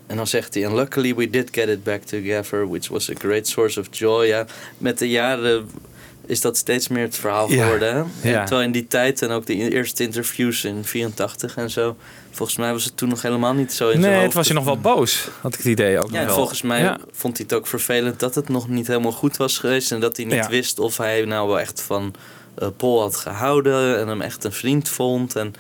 [0.08, 3.14] En dan zegt hij, and luckily we did get it back together, which was a
[3.18, 4.26] great source of joy.
[4.26, 4.45] Ja,
[4.78, 5.70] met de jaren
[6.26, 7.62] is dat steeds meer het verhaal Ja.
[7.64, 7.93] geworden.
[7.95, 7.99] Hè?
[7.99, 8.43] En Ja.
[8.45, 11.95] terwijl in die tijd en ook de eerste interviews in 84 en zo,
[12.32, 14.64] volgens mij was het toen nog helemaal niet zo in Nee, het was je nog
[14.66, 15.28] wel boos.
[15.41, 16.97] Had ik het idee ook Ja, nog en volgens mij Ja.
[17.12, 19.91] vond hij het ook vervelend dat het nog niet helemaal goed was geweest.
[19.91, 22.14] En dat hij niet wist of hij nou wel echt van
[22.55, 25.36] eh, Paul had gehouden en hem echt een vriend vond.
[25.36, 25.53] En,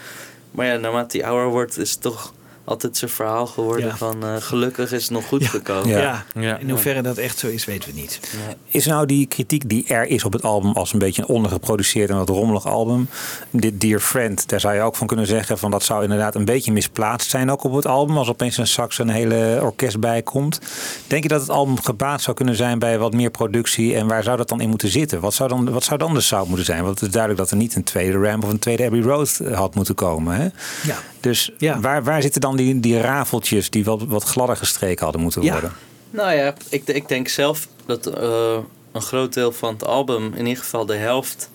[0.51, 2.33] maar ja, naarmate hij ouder wordt, is het toch
[2.67, 3.97] altijd zijn verhaal geworden Ja.
[3.97, 5.47] van eh, gelukkig is het nog goed Ja.
[5.49, 5.89] gekomen.
[5.89, 6.25] Ja.
[6.33, 6.41] Ja.
[6.41, 6.57] Ja.
[6.57, 8.19] In hoeverre dat echt zo is, weten we niet.
[8.67, 12.09] Is nou die kritiek die er is op het album als een beetje een ondergeproduceerd
[12.09, 13.09] en wat rommelig album.
[13.49, 16.45] Dit Dear Friend, daar zou je ook van kunnen zeggen van dat zou inderdaad een
[16.45, 18.17] beetje misplaatst zijn ook op het album.
[18.17, 20.59] Als opeens een sax en een hele orkest bij komt.
[21.07, 24.23] Denk je dat het album gebaat zou kunnen zijn bij wat meer productie en waar
[24.23, 25.19] zou dat dan in moeten zitten?
[25.19, 26.83] Wat zou dan, wat zou dan de sound moeten zijn?
[26.83, 29.41] Want het is duidelijk dat er niet een tweede Ramp of een tweede Abbey Road
[29.53, 30.35] had moeten komen.
[30.35, 30.43] Hè?
[30.83, 30.97] Ja.
[31.19, 31.79] Dus Ja.
[31.79, 35.51] waar, waar zitten dan die, die rafeltjes die wat, wat gladder gestreken hadden moeten Ja.
[35.51, 35.73] worden?
[36.09, 38.57] Nou ja, ik, ik denk zelf dat eh,
[38.91, 41.49] een groot deel van het album, in ieder geval de helft,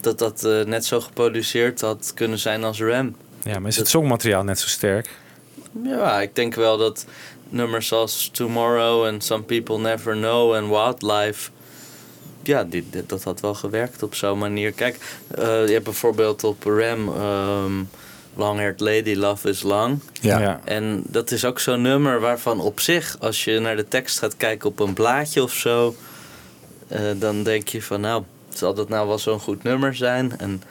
[0.00, 3.16] dat dat eh, net zo geproduceerd had kunnen zijn als Ram.
[3.42, 5.10] Ja, maar is het songmateriaal net zo sterk?
[5.84, 7.06] Ja, ik denk wel dat
[7.48, 11.50] nummers als Tomorrow en Some People Never Know en Wildlife.
[12.42, 14.72] Ja, die, die- dat had wel gewerkt op zo'n manier.
[14.72, 14.96] Kijk,
[15.34, 17.72] eh, je hebt bijvoorbeeld op Ram ehm
[18.34, 20.00] Long Haired Lady, Love is Long.
[20.20, 20.60] Ja.
[20.64, 24.36] En dat is ook zo'n nummer waarvan op zich, als je naar de tekst gaat
[24.36, 25.94] kijken op een blaadje of zo,
[26.88, 28.22] eh, dan denk je van nou,
[28.54, 30.38] zal dat nou wel zo'n goed nummer zijn?
[30.38, 30.62] En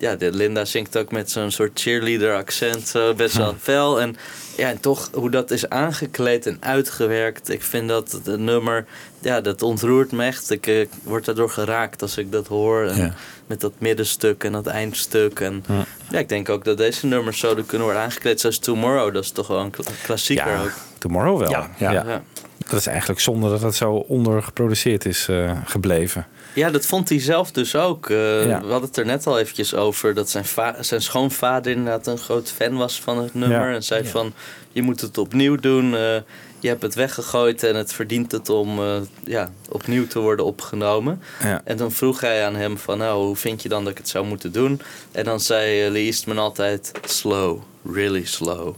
[0.00, 4.00] ja, de Linda zingt ook met zo'n soort cheerleader accent, zo best wel fel.
[4.00, 4.16] En
[4.56, 7.48] ja, en toch hoe dat is aangekleed en uitgewerkt.
[7.48, 8.84] Ik vind dat het nummer,
[9.18, 10.50] ja, dat ontroert me echt.
[10.50, 12.84] Ik eh, word daardoor geraakt als ik dat hoor.
[12.84, 13.14] En Ja.
[13.46, 15.40] Met dat middenstuk en dat eindstuk.
[15.40, 15.84] En Ja.
[16.10, 19.14] ja, ik denk ook dat deze nummers zouden kunnen worden aangekleed zoals Tomorrow.
[19.14, 20.72] Dat is toch wel een kla- klassieker Ja, ook.
[20.98, 21.50] Tomorrow wel.
[21.50, 21.70] Ja.
[21.78, 22.22] Ja.
[22.68, 26.26] Dat is eigenlijk zonde dat het zo ondergeproduceerd is eh, gebleven.
[26.54, 28.10] Ja, dat vond hij zelf dus ook.
[28.10, 28.60] Eh, Ja.
[28.60, 30.44] We hadden het er net al eventjes over dat zijn,
[30.80, 33.68] zijn schoonvader inderdaad een groot fan was van het nummer.
[33.68, 33.74] Ja.
[33.74, 34.08] En zei Ja.
[34.10, 34.32] van,
[34.72, 35.94] je moet het opnieuw doen.
[35.96, 36.16] eh,
[36.62, 41.22] je hebt het weggegooid en het verdient het om eh, ja, opnieuw te worden opgenomen.
[41.42, 41.60] Ja.
[41.64, 44.08] En dan vroeg hij aan hem van, nou, hoe vind je dan dat ik het
[44.08, 44.80] zou moeten doen?
[45.12, 48.74] En dan zei uh, Lee Eastman altijd, slow, really slow.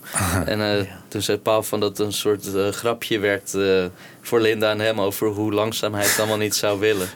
[0.46, 3.84] En eh, toen zei Paul van dat het een soort eh, grapje werd eh,
[4.20, 7.08] voor Linda en hem over hoe langzaam hij het allemaal niet zou willen.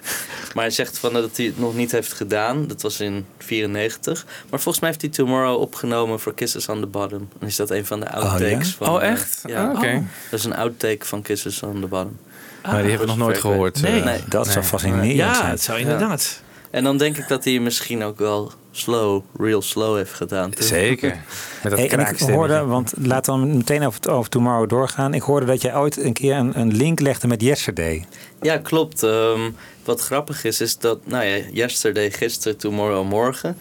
[0.54, 2.66] Maar hij zegt van dat hij het nog niet heeft gedaan.
[2.66, 4.24] Dat was in 94.
[4.50, 7.28] Maar volgens mij heeft hij Tomorrow opgenomen voor Kisses on the Bottom.
[7.40, 8.74] En is dat een van de outtakes ja?
[8.76, 8.88] van...
[8.88, 9.42] Oh, echt?
[9.46, 9.68] ja.
[9.68, 10.04] Ah, oké.
[10.30, 12.18] Dat is een outtake van Kisses on the Bottom.
[12.62, 13.82] maar die hebben we nog nooit gehoord.
[13.82, 14.02] Nee.
[14.02, 14.20] Nee.
[14.28, 15.50] Dat zou fascinerend Ja, zijn.
[15.50, 16.40] het zou inderdaad.
[16.70, 20.50] En dan denk ik dat hij misschien ook wel slow, real slow heeft gedaan.
[20.50, 20.64] toch?
[20.64, 21.08] Zeker.
[21.62, 25.14] Met dat Hey, en ik hoorde, want laat dan meteen over, over Tomorrow doorgaan.
[25.14, 28.06] Ik hoorde dat jij ooit een keer een, een link legde met Yesterday.
[28.40, 29.02] Ja, klopt.
[29.02, 29.50] Ehm,
[29.84, 33.56] wat grappig is, is dat, nou ja, yesterday, gisteren, tomorrow, morgen.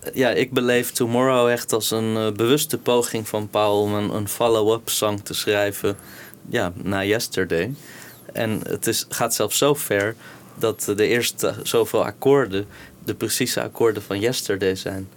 [0.00, 4.14] Eh, Ja, ik beleef Tomorrow echt als een eh, bewuste poging van Paul om een,
[4.14, 5.96] een follow-up song te schrijven.
[6.48, 7.74] Ja, na yesterday.
[8.32, 10.14] En het is, gaat zelfs zo ver
[10.58, 12.66] dat de eerste zoveel akkoorden
[13.06, 15.08] de precieze akkoorden van yesterday zijn.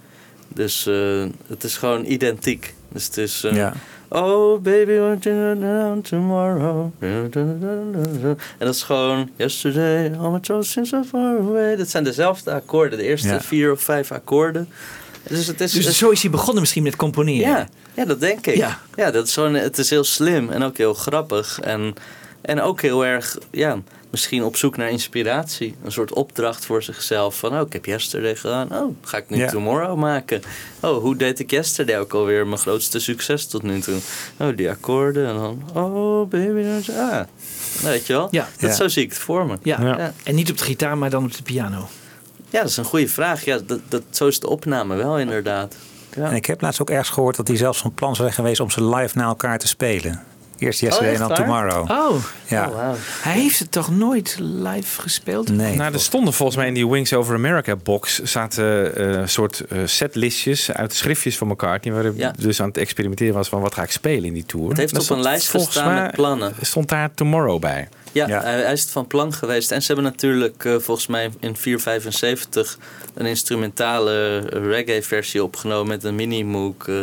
[0.48, 2.74] Dus eh, het is gewoon identiek.
[2.92, 3.44] Dus het is.
[3.44, 3.72] eh, Ja.
[4.08, 6.90] Oh baby, won't you down tomorrow?
[6.98, 7.30] En
[8.58, 11.76] dat is gewoon yesterday, all my troubles seem so far away.
[11.76, 13.40] Dat zijn dezelfde akkoorden, de eerste Ja.
[13.40, 14.68] vier of vijf akkoorden.
[15.28, 15.72] Dus het is.
[15.72, 17.48] Dus het- zo is hij begonnen misschien met componeren.
[17.50, 18.56] ja, ja, dat denk ik.
[18.56, 18.78] Ja.
[18.94, 19.10] Ja.
[19.10, 21.60] dat is het is heel slim en ook heel grappig.
[21.60, 21.94] En,
[22.40, 23.78] en ook heel erg, ja,
[24.10, 25.74] misschien op zoek naar inspiratie.
[25.84, 27.38] Een soort opdracht voor zichzelf.
[27.38, 28.72] Van, oh, ik heb yesterday gedaan.
[28.72, 29.48] Oh, ga ik nu Ja.
[29.48, 30.42] tomorrow maken?
[30.80, 32.46] Oh, hoe deed ik yesterday ook alweer?
[32.46, 33.98] Mijn grootste succes tot nu toe.
[34.36, 35.26] Oh, die akkoorden.
[35.28, 36.64] En dan, oh, baby.
[36.96, 37.20] Ah,
[37.82, 38.28] weet je wel?
[38.30, 38.48] Ja.
[38.58, 38.76] Dat Ja.
[38.76, 39.56] Zo zie ik het voor me.
[39.62, 39.80] Ja.
[39.80, 39.98] Ja.
[39.98, 40.12] Ja.
[40.22, 41.88] En niet op de gitaar, maar dan op de piano.
[42.50, 43.44] Ja, dat is een goede vraag.
[43.44, 45.76] Ja, dat, dat, zo is de opname wel inderdaad.
[46.16, 46.28] Ja.
[46.30, 48.60] En ik heb laatst ook ergens gehoord dat hij zelfs van plan zou zijn geweest
[48.60, 50.22] om ze live naar elkaar te spelen.
[50.60, 51.36] Eerst Yesterday echt en dan?
[51.36, 51.90] Tomorrow.
[51.90, 52.68] Oh, Ja.
[52.68, 52.94] Oh, wauw.
[53.22, 55.48] hij heeft het toch nooit live gespeeld?
[55.48, 55.76] Nee.
[55.76, 59.78] Nou, er stonden volgens mij in die Wings Over America box zaten eh soort eh,
[59.84, 61.94] setlistjes uit schriftjes van McCartney.
[61.94, 62.32] Waar hij Ja.
[62.38, 64.68] dus aan het experimenteren was van wat ga ik spelen in die tour.
[64.68, 66.52] Het heeft op een lijst gestaan mij- met plannen.
[66.60, 67.88] Stond daar Tomorrow bij.
[68.12, 68.42] Ja, Ja.
[68.42, 69.70] Hij, is het van plan geweest.
[69.70, 72.78] En ze hebben natuurlijk eh, volgens mij in 475
[73.14, 76.94] een instrumentale reggae-versie opgenomen met een mini-moog eh,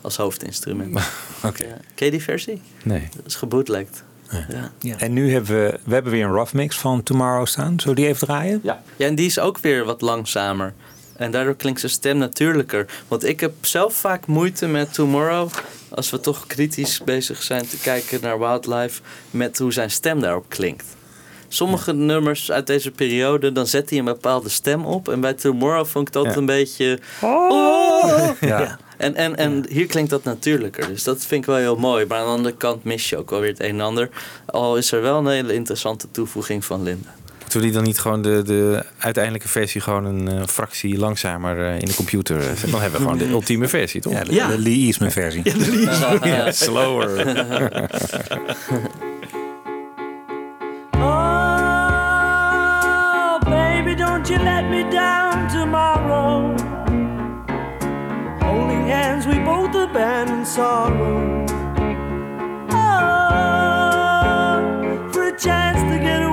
[0.00, 0.98] als hoofdinstrument.
[1.44, 1.64] Oké.
[1.64, 1.76] Ja.
[1.94, 2.62] Ken je die versie?
[2.84, 3.08] Nee.
[3.16, 4.02] Dat is gebootlegd.
[4.48, 4.70] Ja.
[4.78, 4.96] Ja.
[4.98, 7.80] En nu hebben we, we hebben weer een rough mix van Tomorrow staan.
[7.80, 8.60] Zullen we die even draaien?
[8.62, 8.82] Ja.
[8.96, 10.72] ja, en die is ook weer wat langzamer.
[11.16, 12.86] En daardoor klinkt zijn stem natuurlijker.
[13.08, 15.50] Want ik heb zelf vaak moeite met Tomorrow.
[15.88, 19.00] Als we toch kritisch bezig zijn te kijken naar Wildlife.
[19.30, 20.84] Met hoe zijn stem daarop klinkt.
[21.48, 25.08] Sommige nummers uit deze periode, dan zet hij een bepaalde stem op.
[25.08, 26.36] En bij Tomorrow vond ik dat Ja.
[26.36, 26.98] een beetje...
[27.20, 28.30] Oh!
[28.40, 28.78] Ja.
[29.00, 30.86] En, en, en hier klinkt dat natuurlijker.
[30.86, 32.06] Dus dat vind ik wel heel mooi.
[32.06, 34.08] Maar aan de andere kant mis je ook wel weer het een en ander.
[34.46, 37.14] Al is er wel een hele interessante toevoeging van Linda.
[37.40, 41.66] Moeten we die dan niet gewoon de, de uiteindelijke versie gewoon een eh, fractie langzamer
[41.66, 42.70] eh, in de computer eh, zetten?
[42.70, 44.12] Dan hebben we gewoon de ultieme versie, toch?
[44.12, 44.48] Ja, de, Ja.
[44.48, 45.42] de Lee Eastman versie.
[46.22, 47.08] Ja, slower.
[52.12, 56.59] Oh, baby, don't you let me down tomorrow.
[59.00, 61.46] Hands, we both abandon sorrow.
[62.70, 63.88] Oh,
[65.10, 66.29] for a chance to get away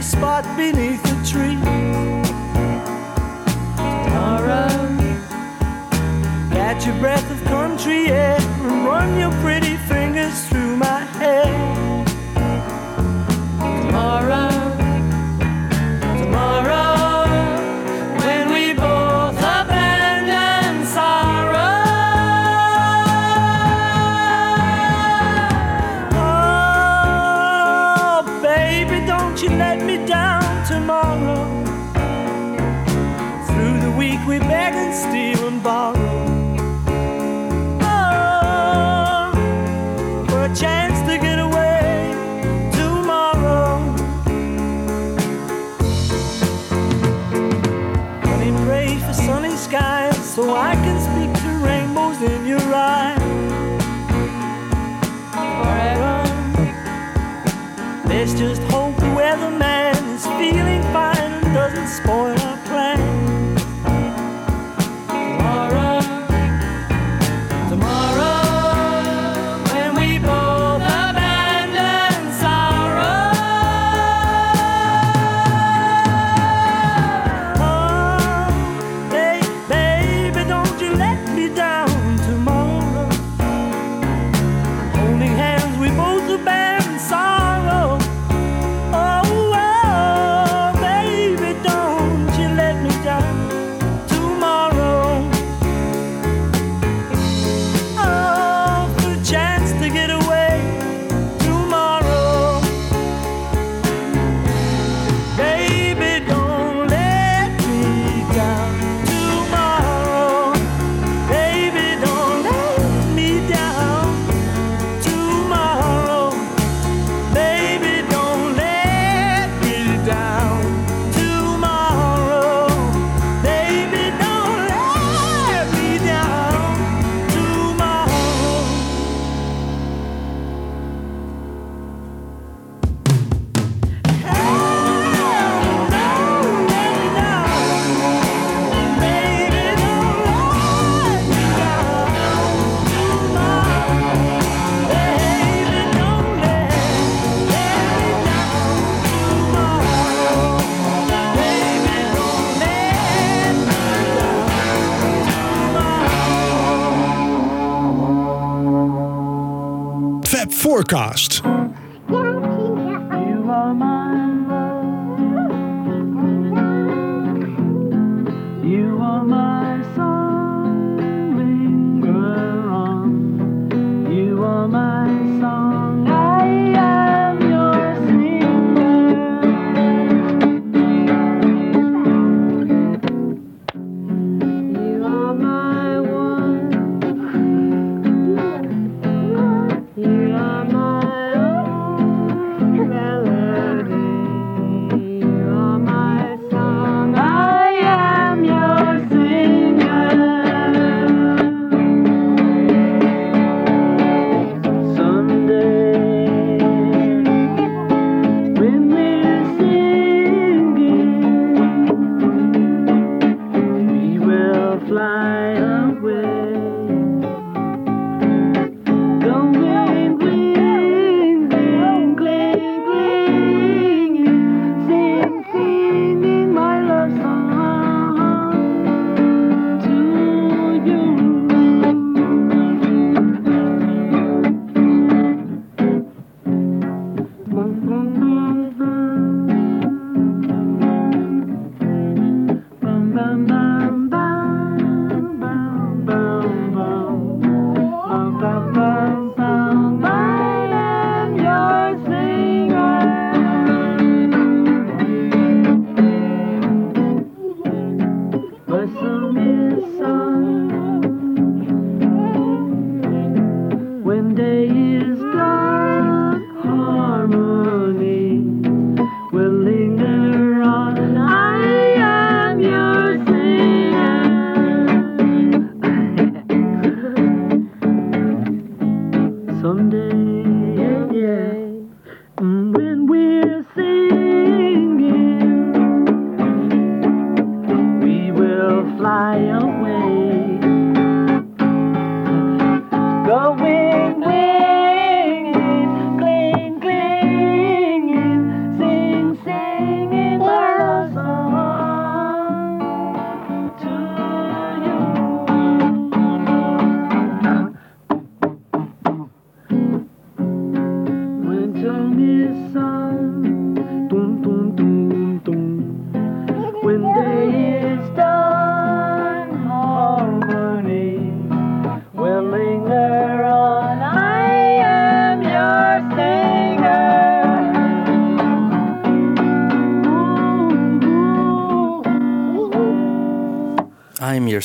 [0.00, 1.56] a spot beneath the tree.
[4.16, 5.20] Alright.
[6.50, 11.69] Catch a breath of country air and run your pretty fingers through my hair.
[58.22, 58.69] It's just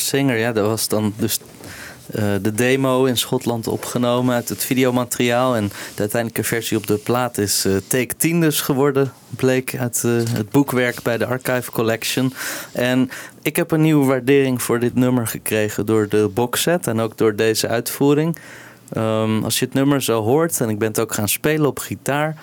[0.06, 0.36] Singer.
[0.36, 1.38] Ja, dat was dan dus
[2.12, 5.56] eh, de demo in Schotland opgenomen uit het videomateriaal.
[5.56, 10.02] En de uiteindelijke versie op de plaat is eh, Take 10 dus geworden, bleek uit
[10.04, 12.32] eh, het boekwerk bij de Archive Collection.
[12.72, 13.10] En
[13.42, 17.36] ik heb een nieuwe waardering voor dit nummer gekregen door de boxset en ook door
[17.36, 18.38] deze uitvoering.
[18.92, 21.78] Ehm, als je het nummer zo hoort, en ik ben het ook gaan spelen op
[21.78, 22.36] gitaar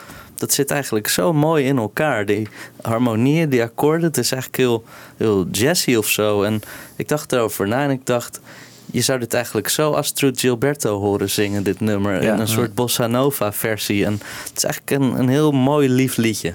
[0.44, 2.26] dat zit eigenlijk zo mooi in elkaar.
[2.26, 2.48] Die
[2.82, 4.84] harmonieën, die akkoorden, het is eigenlijk heel,
[5.18, 6.44] heel jazzy of zo.
[6.44, 6.62] En
[6.96, 8.40] ik dacht erover na en ik dacht,
[8.86, 12.24] je zou dit eigenlijk zo Astrid Gilberto horen zingen, dit nummer.
[12.24, 12.34] Ja.
[12.34, 14.06] in een soort bossa nova versie.
[14.06, 14.14] En
[14.44, 16.54] het is eigenlijk een, een heel mooi lief liedje.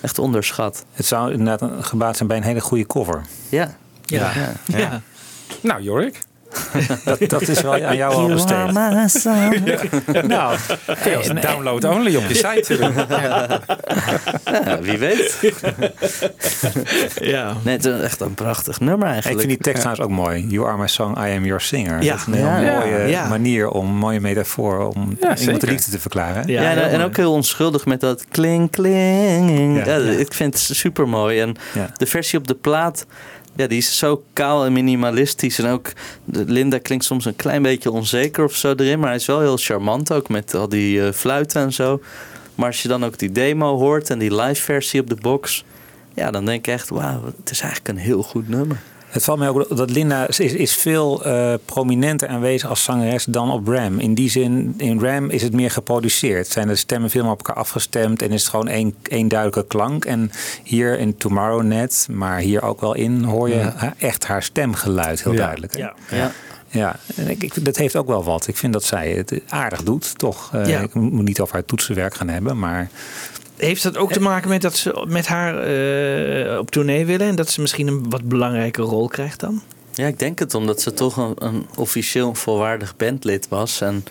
[0.00, 0.84] Echt onderschat.
[0.92, 3.22] Het zou inderdaad een gebaat zijn bij een hele goede cover.
[3.48, 3.76] Ja.
[4.04, 4.32] Ja.
[4.34, 4.78] ja.
[4.78, 5.02] Ja.
[5.60, 6.18] Nou, Jorik.
[7.04, 8.72] Dat, dat is wel aan jou al besteed.
[10.28, 10.56] Nou,
[11.04, 12.92] je als download only op je site doen.
[14.64, 15.38] Ja, wie weet.
[17.20, 17.52] Ja.
[17.62, 19.40] Nee, het is echt een prachtig nummer ik eigenlijk.
[19.40, 20.46] vind die tekst trouwens ook mooi.
[20.48, 22.02] You are my song, I am your singer.
[22.02, 22.10] Ja.
[22.10, 22.78] Dat is een heel Ja.
[22.78, 23.28] mooie Ja.
[23.28, 26.46] manier om, een mooie metafoor om iemand de liefde te verklaren.
[26.46, 29.76] Ja, Ja, en, en ook heel onschuldig met dat kling, kling.
[29.76, 29.84] Ja.
[29.86, 30.10] Ja, Ja.
[30.18, 31.40] Ik vind het super mooi.
[31.40, 31.90] En Ja.
[31.96, 33.06] de versie op de plaat,
[33.56, 35.58] ja, die is zo kaal en minimalistisch.
[35.58, 35.92] En ook
[36.24, 38.98] Linda klinkt soms een klein beetje onzeker of zo erin.
[38.98, 42.00] Maar hij is wel heel charmant ook met al die eh, fluiten en zo.
[42.54, 45.64] Maar als je dan ook die demo hoort en die live versie op de box.
[46.14, 48.82] Ja, dan denk ik echt, wauw, het is eigenlijk een heel goed nummer.
[49.14, 53.24] Het valt mij ook op dat Linda is, is veel eh, prominenter aanwezig als zangeres
[53.24, 53.98] dan op Ram.
[53.98, 56.46] In die zin, in Ram is het meer geproduceerd.
[56.48, 59.66] Zijn de stemmen veel meer op elkaar afgestemd en is het gewoon één, één duidelijke
[59.68, 60.04] klank.
[60.04, 60.30] En
[60.62, 65.32] hier in Tomorrow Net, maar hier ook wel in, hoor je echt haar stemgeluid heel
[65.32, 65.38] Ja.
[65.38, 65.72] duidelijk.
[65.72, 65.78] hè?
[65.78, 65.94] Ja.
[66.10, 66.30] Ja.
[66.68, 68.46] Ja, en ik, ik, dat heeft ook wel wat.
[68.46, 70.50] Ik vind dat zij het aardig doet, toch?
[70.54, 70.80] Eh, Ja.
[70.80, 72.90] Ik moet niet over haar toetsenwerk gaan hebben, maar
[73.56, 77.36] Heeft dat ook te maken met dat ze met haar eh, op tournee willen en
[77.36, 79.62] dat ze misschien een wat belangrijke rol krijgt dan?
[79.92, 83.80] Ja, ik denk het omdat ze toch een, een officieel volwaardig bandlid was.
[83.80, 84.04] En,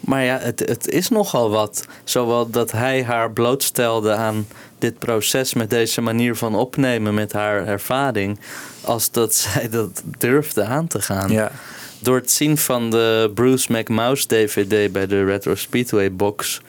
[0.00, 1.84] maar ja, het, het is nogal wat.
[2.04, 4.46] Zowel dat hij haar blootstelde aan
[4.78, 8.38] dit proces met deze manier van opnemen met haar ervaring.
[8.80, 11.30] Als dat zij dat durfde aan te gaan.
[11.30, 11.50] ja.
[11.98, 16.60] Door het zien van de Bruce McMouse DVD bij de Retro Speedway box.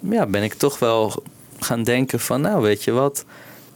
[0.00, 1.22] Ja, ben ik toch wel
[1.62, 3.24] gaan denken van nou weet je wat.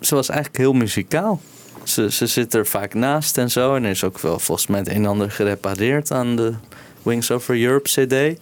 [0.00, 1.40] Ze was eigenlijk heel muzikaal.
[1.82, 3.74] Ze, ze zit er vaak naast en zo.
[3.74, 6.52] En er is ook wel volgens mij het een en ander gerepareerd aan de
[7.02, 8.40] Wings Over Europe CD.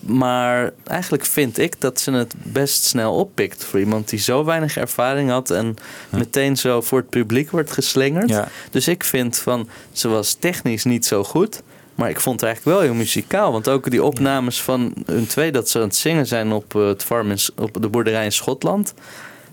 [0.00, 4.76] Maar eigenlijk vind ik dat ze het best snel oppikt voor iemand die zo weinig
[4.76, 5.76] ervaring had en
[6.10, 8.28] meteen zo voor het publiek wordt geslingerd.
[8.28, 8.48] Ja.
[8.70, 11.62] Dus ik vind van, ze was technisch niet zo goed.
[11.94, 13.52] Maar ik vond het eigenlijk wel heel muzikaal.
[13.52, 16.86] Want ook die opnames van hun twee dat ze aan het zingen zijn op, eh,
[16.86, 18.94] het farm in, op de boerderij in Schotland.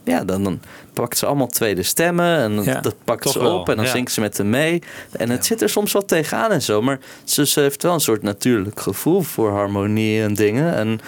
[0.03, 0.59] Ja, dan, dan
[0.93, 2.37] pakt ze allemaal tweede stemmen.
[2.37, 3.69] En dat- Ja, dat pakt ze wel, op.
[3.69, 3.91] En dan ja.
[3.91, 4.81] zingt ze met hem mee.
[5.11, 6.81] En het zit er soms wat tegenaan en zo.
[6.81, 10.73] Maar ze, ze heeft wel een soort natuurlijk gevoel voor harmonie en dingen.
[10.75, 10.99] En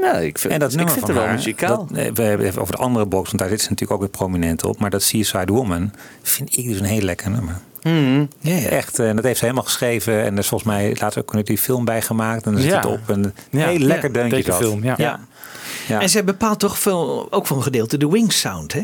[0.00, 1.76] ja, ik vind, En dat ik vind van het wel muzikaal.
[1.86, 4.08] Dat, we hebben het even over de andere box, want daar zit ze natuurlijk ook
[4.08, 4.78] weer prominent op.
[4.78, 7.58] Maar dat Seaside Woman vind ik dus een heel lekker nummer.
[8.40, 8.98] Ja, echt.
[8.98, 10.22] En dat heeft ze helemaal geschreven.
[10.24, 12.46] En er is volgens mij later ook een die film bij gemaakt.
[12.46, 12.76] En dan zit Ja.
[12.76, 13.00] het op.
[13.10, 13.66] En Ja.
[13.68, 14.76] heel lekker Ja, deuntje dat.
[14.82, 14.94] ja.
[14.96, 15.20] ja.
[15.88, 16.00] Ja.
[16.00, 18.82] En zij bepaalt toch veel, ook voor een gedeelte de wing sound, hè?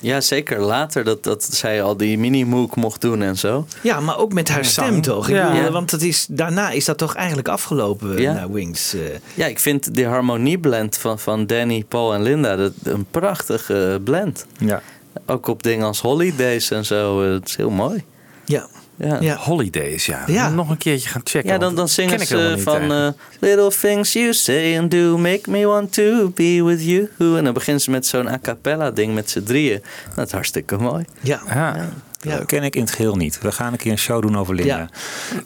[0.00, 3.66] Ja, zeker later dat, dat zij al die mini-mook mocht doen en zo.
[3.82, 5.28] Ja, maar ook met haar stem toch?
[5.28, 5.52] Ja.
[5.52, 5.70] bedoel.
[5.70, 8.32] Want het is, daarna is dat toch eigenlijk afgelopen Ja.
[8.32, 8.94] naar Wings.
[8.94, 9.00] eh.
[9.34, 14.46] Ja, ik vind die harmonieblend van, van Danny, Paul en Linda dat, een prachtige blend.
[14.58, 14.82] ja.
[15.26, 17.22] Ook op dingen als Holidays en zo.
[17.22, 18.04] eh, Het is heel mooi.
[18.44, 18.66] ja.
[18.98, 19.36] Ja, Ja.
[19.36, 20.22] Holidays, ja.
[20.26, 20.48] Ja.
[20.48, 21.50] Nog een keertje gaan checken.
[21.52, 23.08] Ja, dan, dan zingen ze van eh,
[23.40, 27.08] Little things you say and do make me want to be with you.
[27.36, 29.82] En dan beginnen ze met zo'n a cappella ding met z'n drieën.
[30.14, 31.04] Dat is hartstikke mooi.
[31.20, 31.40] Ja.
[31.48, 31.88] Ja.
[32.20, 32.36] Ja.
[32.36, 33.38] Dat ken ik in het geheel niet.
[33.40, 34.76] We gaan een keer een show doen over Linda.
[34.76, 34.88] Ja.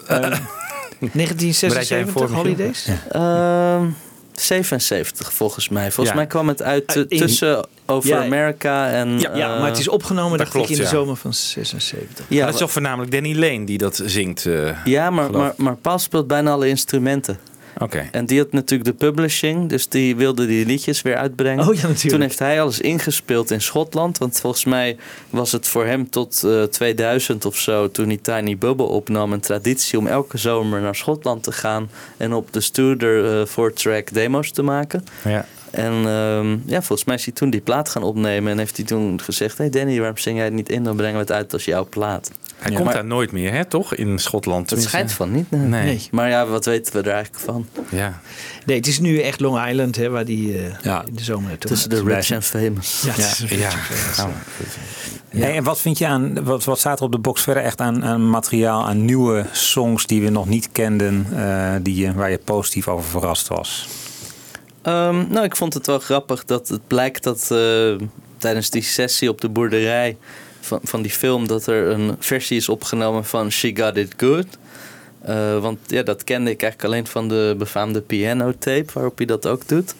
[0.08, 0.38] Eh,
[1.12, 2.36] 1976 voor, Michiel?
[2.36, 2.88] Holidays?
[3.10, 3.86] Ehm
[4.40, 5.82] 77 volgens mij.
[5.92, 6.14] Volgens Ja.
[6.14, 8.24] mij kwam het uit eh, In- tussen Over Ja.
[8.24, 9.18] America en...
[9.20, 11.34] Ja, ja, eh, maar het is opgenomen dat dacht klopt, ik in de zomer van
[11.34, 12.24] 76.
[12.28, 14.46] ja, Maar dat is toch voornamelijk Danny Lane die dat zingt.
[14.46, 14.84] eh.
[14.84, 17.38] ja, maar, maar, maar Paul speelt bijna alle instrumenten.
[17.78, 18.08] Oké.
[18.12, 21.68] En die had natuurlijk de publishing, dus die wilde die liedjes weer uitbrengen.
[21.68, 22.08] Oh ja, natuurlijk.
[22.08, 24.18] Toen heeft hij alles ingespeeld in Schotland.
[24.18, 24.96] Want volgens mij
[25.30, 29.40] was het voor hem tot eh, 2000 of zo, toen hij Tiny Bubble opnam, een
[29.40, 34.50] traditie om elke zomer naar Schotland te gaan en op de Studer eh 4-track demo's
[34.50, 35.04] te maken.
[35.24, 35.46] Ja.
[35.70, 38.86] En ehm, ja, volgens mij is hij toen die plaat gaan opnemen en heeft hij
[38.86, 40.82] toen gezegd: Hey Danny, waarom zing jij het niet in?
[40.82, 42.30] Dan brengen we het uit als jouw plaat.
[42.58, 42.76] Hij Ja.
[42.76, 43.64] komt Maar- daar nooit meer, hè?
[43.64, 43.94] Toch?
[43.94, 44.70] In Schotland.
[44.70, 45.50] Het schijnt van niet.
[45.50, 45.60] nee.
[45.60, 45.84] Nee.
[45.84, 46.08] Nee.
[46.10, 47.66] Maar ja, wat weten we er eigenlijk van?
[47.90, 48.20] Ja.
[48.66, 51.04] Nee, het is nu echt Long Island, hè, waar die eh, Ja.
[51.06, 53.02] in de zomer naartoe Tussen de rich en famous.
[53.02, 53.14] Ja,
[53.56, 53.70] Ja.
[54.16, 54.30] Nou,
[55.28, 57.80] Hey, en wat vind je aan, wat, wat staat er op de box verder echt
[57.80, 62.38] aan, aan materiaal, aan nieuwe songs die we nog niet kenden, eh, die, waar je
[62.38, 63.88] positief over verrast was?
[64.82, 67.94] Ehm, nou, ik vond het wel grappig dat het blijkt dat eh,
[68.38, 70.16] tijdens die sessie op de boerderij
[70.68, 71.46] van, van die film...
[71.46, 74.46] dat er een versie is opgenomen van She Got It Good.
[75.20, 79.46] Eh, want ja, dat kende ik eigenlijk alleen van de befaamde pianotape, waarop hij dat
[79.46, 79.94] ook doet.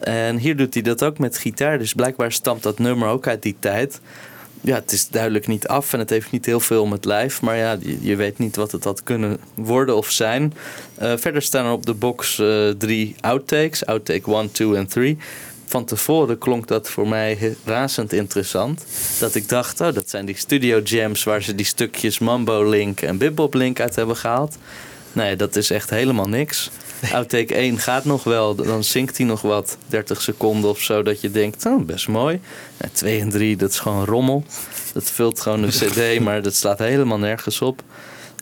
[0.00, 1.78] En hier doet hij dat ook met gitaar.
[1.78, 4.00] Dus blijkbaar stamt dat nummer ook uit die tijd.
[4.60, 7.42] Ja, het is duidelijk niet af en het heeft niet heel veel om het lijf.
[7.42, 10.54] Maar ja, je, weet niet wat het had kunnen worden of zijn.
[10.94, 13.86] Eh, verder staan er op de box eh, drie outtakes.
[13.86, 15.18] Outtake 1, 2 en 3.
[15.66, 18.84] Van tevoren klonk dat voor mij razend interessant.
[19.18, 21.24] Dat ik dacht, oh, dat zijn die studio jams...
[21.24, 24.56] waar ze die stukjes Mambo Link en Bebop Link uit hebben gehaald.
[25.12, 26.70] Nee, dat is echt helemaal niks.
[27.12, 31.20] Outtake 1 gaat nog wel, dan zingt hij nog wat, 30 seconden of zo, dat
[31.20, 32.40] je denkt, oh, best mooi.
[32.76, 34.44] En 2 en 3, dat is gewoon rommel.
[34.92, 37.82] Dat vult gewoon een cd, maar dat slaat helemaal nergens op.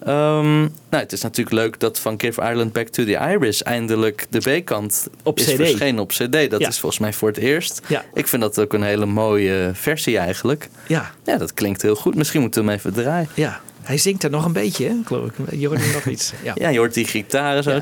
[0.04, 0.68] Ehm, nou,
[1.02, 5.08] het is natuurlijk leuk dat van Give Ireland Back to the Iris eindelijk de B-kant
[5.22, 5.56] Op is CD.
[5.56, 6.50] verschenen op CD.
[6.50, 6.68] Dat Ja.
[6.68, 7.80] is volgens mij voor het eerst.
[7.86, 8.04] Ja.
[8.14, 10.68] Ik vind dat ook een hele mooie versie eigenlijk.
[10.86, 12.14] Ja, Ja, dat klinkt heel goed.
[12.14, 13.28] Misschien moeten we hem even draaien.
[13.34, 13.60] ja.
[13.82, 15.58] Hij zingt er nog een beetje, hè, geloof ik.
[15.60, 16.32] Je hoort nog iets.
[16.42, 17.70] Ja, Ja, je hoort die gitaren zo.
[17.70, 17.76] Ja.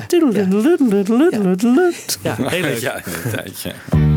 [2.21, 2.77] ja heel leuk.
[2.79, 3.61] Ja, inderdaad.
[3.61, 4.12] Ja.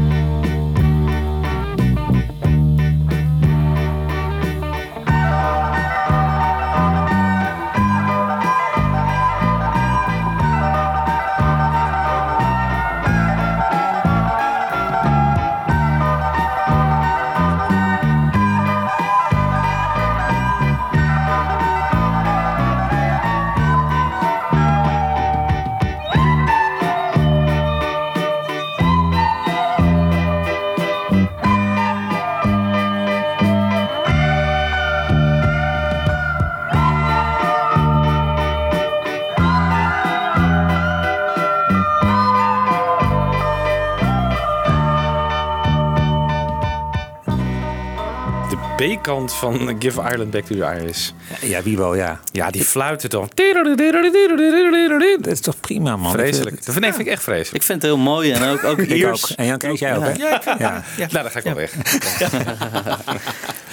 [49.07, 51.15] De B-kant van Give Ireland Back to the Iris.
[51.41, 52.21] Ja, wie wel, ja.
[52.33, 53.31] Ja, die fluiten dan.
[55.21, 56.13] Dat is toch prima, man.
[56.13, 56.65] Vreselijk.
[56.65, 57.55] Dat vind ik, vind ik echt vreselijk.
[57.55, 59.31] Ik vind het heel mooi en ook, ook Iers.
[59.31, 59.37] ook.
[59.37, 60.13] En Jan Kees, jij ook, hè?
[60.13, 60.85] Ja, Ja.
[60.97, 61.73] Nou, dan ga ik wel weg.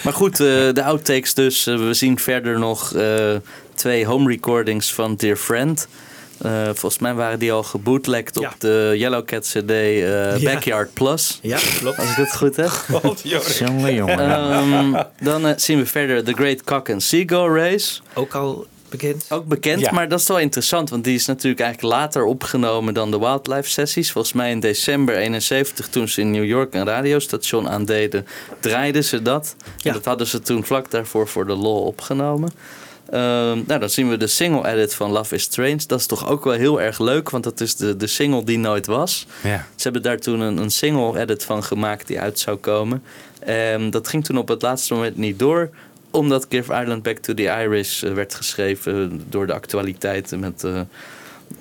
[0.03, 1.68] Maar goed, eh, de outtakes dus.
[1.68, 3.36] Eh, we zien verder nog eh,
[3.74, 5.88] twee home recordings van Dear Friend.
[6.42, 10.54] Eh, volgens mij waren die al gebootlegd op de Yellow Cat CD eh, Ja.
[10.54, 11.40] Backyard Plus.
[11.42, 11.98] Ja, klopt.
[11.98, 12.72] Als ik het goed heb.
[13.60, 14.20] Jongen, jongen.
[14.20, 18.00] Ehm, dan eh, zien we verder The Great Cock and Seagull Race.
[18.14, 19.26] Ook al bekend.
[19.30, 19.92] Ook bekend, Ja.
[19.92, 20.90] maar dat is wel interessant.
[20.90, 24.12] Want die is natuurlijk eigenlijk later opgenomen dan de Wildlife sessies.
[24.12, 28.28] Volgens mij in december 71, toen ze in New York een radiostation aandeden,
[28.60, 29.56] draaiden ze dat.
[29.58, 29.88] Ja.
[29.90, 32.52] En dat hadden ze toen vlak daarvoor voor de lol opgenomen.
[33.14, 35.80] Ehm, nou, dan zien we de single edit van Love is Strange.
[35.88, 38.57] Dat is toch ook wel heel erg leuk, want dat is de, de single die
[38.57, 39.27] nooit was.
[39.44, 39.68] Ja.
[39.76, 43.03] Ze hebben daar toen een, een single edit van gemaakt die uit zou komen.
[43.40, 45.69] En dat ging toen op het laatste moment niet door
[46.11, 50.80] omdat Give Ireland Back to the Irish eh, werd geschreven door de actualiteiten met eh,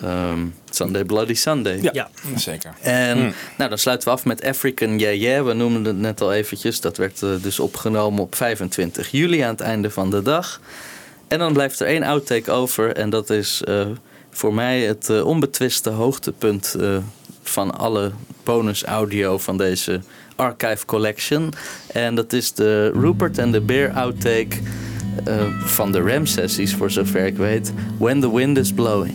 [0.01, 1.79] ehm, Sunday Bloody Sunday.
[1.83, 1.91] Ja.
[1.93, 2.11] Ja.
[2.37, 2.75] Zeker.
[2.81, 3.33] En Hmm.
[3.57, 5.47] nou, dan sluiten we af met African Yeah Yeah.
[5.47, 6.81] We noemden het net al eventjes.
[6.81, 10.61] Dat werd eh, dus opgenomen op 25 juli aan het einde van de dag.
[11.33, 12.97] En dan blijft er één outtake over.
[12.97, 13.87] En dat is eh,
[14.31, 16.97] voor mij het eh, onbetwiste hoogtepunt eh,
[17.43, 18.13] van alle
[18.45, 20.01] bonus audio van deze
[20.37, 21.53] Archive Collection.
[21.93, 24.57] En dat is de Rupert and the Bear outtake
[25.65, 27.73] van de Ram sessies, voor zover ik weet.
[27.99, 29.15] When the Wind is Blowing.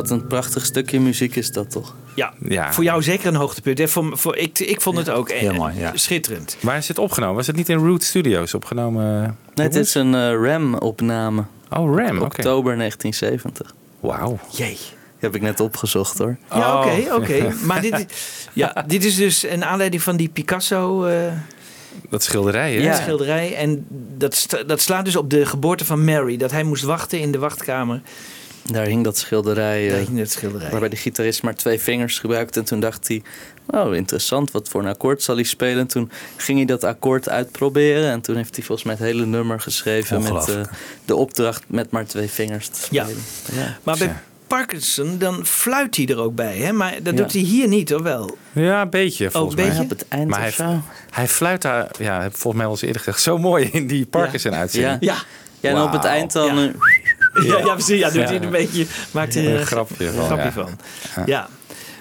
[0.00, 1.94] Wat een prachtig stukje muziek is dat toch?
[2.14, 2.72] Ja, Ja.
[2.72, 3.78] voor jou zeker een hoogtepunt.
[3.78, 3.88] hè?
[3.88, 5.90] Voor, voor, ik, ik vond het ook heel mooi, ja.
[5.94, 6.56] schitterend.
[6.60, 7.36] Waar is het opgenomen?
[7.36, 9.36] Was het niet in Root Studios opgenomen?
[9.54, 11.40] Nee, het is een eh, RAM-opname.
[11.70, 12.24] Oh, Ram, oké.
[12.24, 13.74] Oktober 1970.
[14.00, 14.38] Wauw.
[14.50, 14.68] Jee.
[14.68, 16.36] Die heb ik net opgezocht hoor.
[16.50, 16.86] Ja, Oh.
[16.86, 17.54] oké, oké.
[17.64, 18.06] Maar dit,
[18.52, 21.32] ja, dit is dus een aanleiding van die Picasso eh,
[22.10, 22.80] Dat schilderij, hè?
[22.82, 22.94] Ja.
[22.94, 23.54] schilderij.
[23.54, 26.36] En dat, dat slaat dus op de geboorte van Mary.
[26.36, 28.00] Dat hij moest wachten in de wachtkamer.
[28.72, 29.84] Daar hing dat schilderij.
[29.86, 30.70] eh, Daar hing het schilderij.
[30.70, 32.58] Waarbij de gitarist maar twee vingers gebruikte.
[32.58, 33.22] En toen dacht hij,
[33.66, 35.78] oh interessant, wat voor een akkoord zal hij spelen?
[35.78, 38.10] En toen ging hij dat akkoord uitproberen.
[38.10, 40.60] En toen heeft hij volgens mij het hele nummer geschreven met eh,
[41.04, 43.16] de opdracht met maar twee vingers te spelen.
[43.52, 43.76] Ja.
[43.82, 44.14] Maar bij.
[44.46, 46.56] Parkinson, dan fluit hij er ook bij.
[46.56, 46.72] Hè?
[46.72, 47.22] Maar dat Ja.
[47.22, 48.36] doet hij hier niet, of wel?
[48.52, 49.72] Ja, een beetje volgens beetje?
[49.72, 49.80] mij.
[49.82, 50.80] Op het eind Maar hij, zo.
[51.10, 54.96] hij fluit daar, ja, volgens mij al eens eerder gezegd, zo mooi in die Parkinson-uitzending.
[55.00, 55.16] Ja.
[55.60, 56.56] Ja, en op het eind dan...
[56.56, 56.70] Ja.
[57.46, 57.98] Ja, ja precies.
[57.98, 60.52] Ja, doet hij een beetje, maakt er Een grapje van, grapje ja.
[60.52, 60.78] van.
[61.26, 61.48] Ja.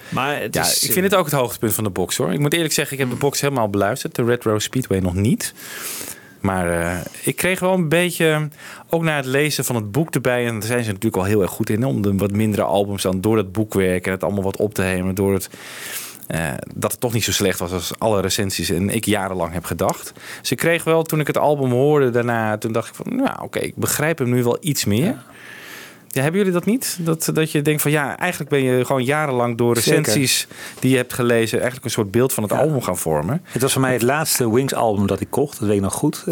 [0.09, 2.33] Maar het Ja, is, ik vind het ook het hoogtepunt van de box hoor.
[2.33, 4.15] Ik moet eerlijk zeggen, ik heb de box helemaal beluisterd.
[4.15, 5.53] De Retro Speedway nog niet.
[6.39, 8.49] Maar eh, ik kreeg wel een beetje,
[8.89, 10.45] ook na het lezen van het boek erbij.
[10.45, 11.85] En daar zijn ze natuurlijk al heel erg goed in.
[11.85, 14.81] Om de wat mindere albums dan door het boekwerk en het allemaal wat op te
[14.81, 15.15] hemelen.
[15.15, 15.49] Door het,
[16.27, 18.69] eh, dat het toch niet zo slecht was als alle recensies.
[18.69, 20.13] En ik jarenlang heb gedacht.
[20.41, 22.57] Dus ik kreeg wel, toen ik het album hoorde daarna.
[22.57, 25.17] Toen dacht ik van, nou oké, ik begrijp hem nu wel iets meer.
[26.07, 26.97] Ja, hebben jullie dat niet?
[26.99, 29.97] Dat, dat je denkt van ja, eigenlijk ben je gewoon jarenlang door Zeker.
[29.97, 30.47] recensies
[30.79, 33.41] die je hebt gelezen, eigenlijk een soort beeld van het album gaan vormen.
[33.43, 35.59] Het was voor mij het laatste Wings album dat ik kocht.
[35.59, 36.23] Dat weet ik nog goed.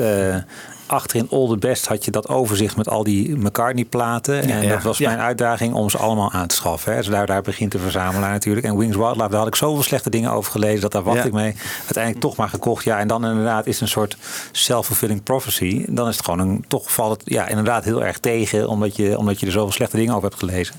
[0.88, 4.42] Achterin All the Best had je dat overzicht met al die McCartney platen.
[4.42, 4.70] En Ja.
[4.70, 6.92] dat was mijn uitdaging om ze allemaal aan te schaffen.
[6.92, 6.98] Hè.
[6.98, 8.66] Dus daar, daar begint de verzamelaar natuurlijk.
[8.66, 10.82] En Wings Wildlife, daar had ik zoveel slechte dingen over gelezen.
[10.82, 11.56] Dat daar wacht ik mee.
[11.80, 12.84] Uiteindelijk toch maar gekocht.
[12.84, 14.18] Ja, en dan inderdaad is het een soort
[14.52, 15.86] self-fulfilling prophecy.
[15.90, 18.68] Dan is het gewoon een, toch valt het ja, inderdaad heel erg tegen.
[18.68, 20.76] Omdat je, omdat je er zoveel slechte dingen over hebt gelezen.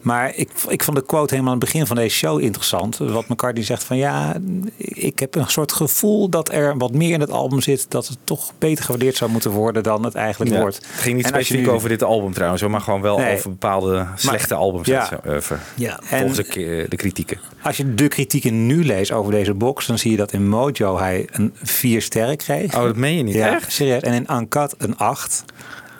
[0.00, 2.96] Maar ik, ik vond de quote helemaal aan het begin van deze show interessant.
[2.96, 4.36] Wat McCartney zegt van ja,
[4.76, 7.90] ik heb een soort gevoel dat er wat meer in het album zit.
[7.90, 10.76] Dat het toch beter gewaardeerd zou moeten worden dan het eigenlijk wordt.
[10.76, 14.86] Het ging niet specifiek over dit album trouwens, maar gewoon wel over bepaalde slechte albums.
[14.86, 15.98] Ja, over, eh, ja.
[16.02, 17.40] Volgens de, eh, de kritieken.
[17.62, 20.98] Als je de kritieken nu leest over deze box, dan zie je dat in Mojo
[20.98, 22.76] hij een vier sterren kreeg.
[22.76, 23.72] Oh, dat meen je niet, ja, echt?
[23.72, 24.02] Serieus.
[24.02, 25.44] En in Uncut een 8.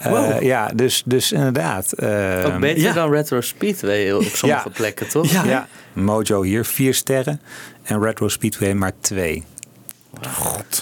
[0.03, 0.43] Wow.
[0.43, 1.93] ja, dus, dus inderdaad.
[1.93, 2.93] eh, Ook beter ja.
[2.93, 4.75] dan Retro Speedway op sommige Ja.
[4.75, 5.31] plekken, toch?
[5.33, 5.45] Ja.
[5.45, 7.41] Ja, Mojo hier vier sterren.
[7.83, 9.45] En Retro Speedway maar twee.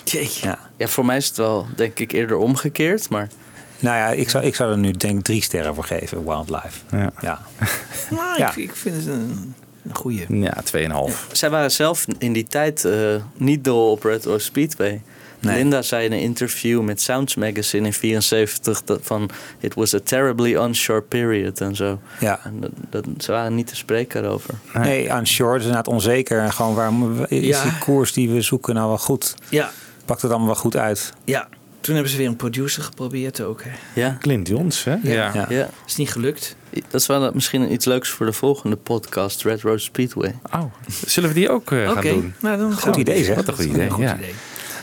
[0.05, 0.47] Jeetje.
[0.47, 0.59] Ja.
[0.77, 3.09] Ja, voor mij is het wel, denk ik, eerder omgekeerd.
[3.09, 3.28] Maar
[3.78, 6.78] Nou ja, ik zou, ik zou er nu denk ik drie sterren voor geven, Wildlife.
[6.90, 7.40] Ja, Ja.
[8.11, 8.51] Nou, Ja.
[8.51, 9.55] ik, ik vind het een,
[9.85, 10.27] een goeie.
[10.28, 10.57] ja
[11.11, 11.32] 2,5.
[11.32, 15.03] zij waren zelf in die tijd eh, niet dol op Retro Speedway.
[15.40, 15.56] Nee.
[15.56, 20.01] Linda zei in een interview met Sounds Magazine in 74 dat van it was a
[20.05, 22.01] terribly unsure period en zo.
[22.20, 22.40] Ja.
[22.44, 24.55] En dat, dat, ze waren niet te spreken erover.
[24.74, 26.40] Nee, unsure, is inderdaad onzeker.
[26.40, 27.62] En gewoon waarom is Ja.
[27.62, 29.35] die koers die we zoeken nou wel goed?
[29.48, 29.70] Ja,
[30.05, 31.12] Pakt het allemaal wel goed uit?
[31.24, 31.48] ja.
[31.81, 33.62] Toen hebben ze weer een producer geprobeerd ook.
[33.65, 33.70] Hè.
[34.01, 34.97] Ja, Clint Jons, hè?
[35.02, 35.31] Ja.
[35.35, 35.47] Ja.
[35.48, 35.70] ja.
[35.86, 36.56] Is niet gelukt.
[36.90, 40.39] dat is wel misschien iets leuks voor de volgende podcast, Retro Speedway.
[40.55, 40.62] Oh,
[41.06, 42.35] zullen we die ook eh, Oké, gaan doen?
[42.40, 43.36] nou dan Goed idee, zeg.
[43.36, 44.16] Wat een goed idee, Goed ja.
[44.16, 44.35] idee.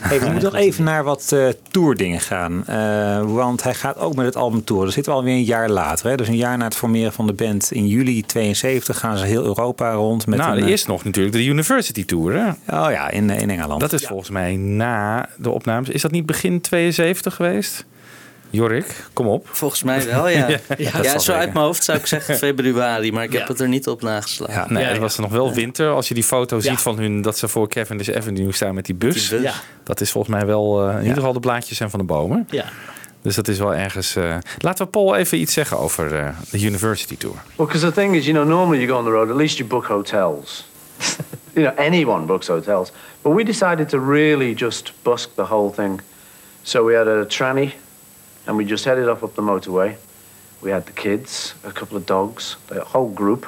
[0.07, 2.68] Hey, we moeten nog even naar wat eh tourdingen gaan.
[2.68, 4.84] Eh, want hij gaat ook met het album tour.
[4.84, 6.10] Dat zitten we alweer een jaar later.
[6.10, 6.15] Hè?
[6.15, 7.72] Dus een jaar na het formeren van de band.
[7.72, 10.27] In juli 72 gaan ze heel Europa rond.
[10.27, 12.48] Met nou, er eh, is nog natuurlijk de University Tour, hè?
[12.49, 13.82] Oh ja, in, in Engeland.
[13.82, 15.90] Dat is volgens mij na de opnames.
[15.90, 17.86] Is dat niet begin 72 geweest?
[18.56, 19.48] Jorik, kom op.
[19.52, 20.48] Volgens mij wel, ja.
[20.77, 23.48] ja, zo uit mijn hoofd zou ik zeggen februari, maar ik heb Ja.
[23.48, 24.53] het er niet op nageslagen.
[24.56, 24.65] Ja.
[24.69, 25.02] Nee, Ja, het ja.
[25.02, 25.90] was er nog wel winter.
[25.90, 26.61] Als je die foto Ja.
[26.61, 29.30] ziet van hun dat ze voor Cavendish Avenue staan met die bus.
[29.30, 29.49] Die bus.
[29.52, 29.53] Ja,
[29.84, 32.48] Dat is volgens mij wel, eh, in ieder geval de blaadjes zijn van de bomen.
[32.49, 32.65] ja.
[33.22, 34.15] Dus dat is wel ergens...
[34.15, 37.36] eh, Laten we Paul even iets zeggen over eh, de University Tour.
[37.56, 39.57] Well, because the thing is, you know, normally you go on the road, at least
[39.57, 40.68] you book hotels.
[41.56, 42.91] you know, anyone books hotels.
[43.22, 46.02] But we decided to really just busk the whole thing.
[46.64, 47.72] So we had a tranny,
[48.48, 49.96] and we just headed off up the motorway.
[50.62, 53.46] We had the kids, a couple of dogs, the whole group,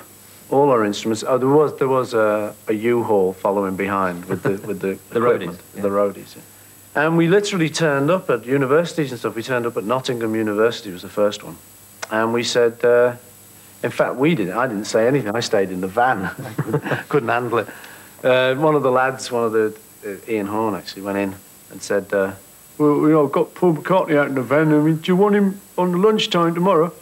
[0.49, 1.24] all our instruments.
[1.28, 5.19] Oh, there was there was a, a U-Haul following behind with the with the, The
[5.22, 6.36] equipment, roadies, the roadies.
[6.36, 6.41] yeah.
[7.03, 9.36] And we literally turned up at universities and stuff.
[9.36, 11.57] We turned up at Nottingham University was the first one,
[12.11, 12.84] and we said.
[12.84, 13.15] Uh,
[13.84, 14.57] in fact, we didn't.
[14.57, 15.36] I didn't say anything.
[15.36, 16.24] I stayed in the van.
[16.24, 17.68] I couldn't, couldn't handle it.
[18.24, 21.36] Uh, one of the lads, one of the uh, Ian Horn, actually went in
[21.69, 22.34] and said, uh,
[22.78, 24.74] "Well, you know, got Paul McCartney out in the van.
[24.74, 26.94] I mean, do you want him on lunchtime tomorrow?"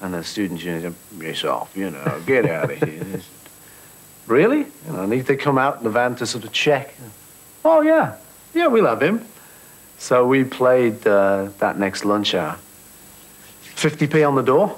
[0.00, 1.76] And the students, you know, said, "Yes, off.
[1.76, 3.20] You know, get out of here."
[4.26, 4.58] Really?
[4.58, 6.92] You know, and they come out in the van to sort of check.
[7.64, 8.16] Oh yeah,
[8.54, 9.24] yeah, we'll have him.
[9.98, 12.58] So we played uh, that next lunch hour.
[13.76, 14.76] 50p on the door.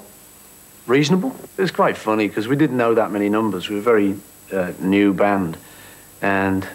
[0.87, 1.35] reasonable.
[1.57, 3.69] It was quite funny because we didn't know that many numbers.
[3.69, 4.15] We were a very
[4.51, 5.57] uh, new band.
[6.21, 6.67] And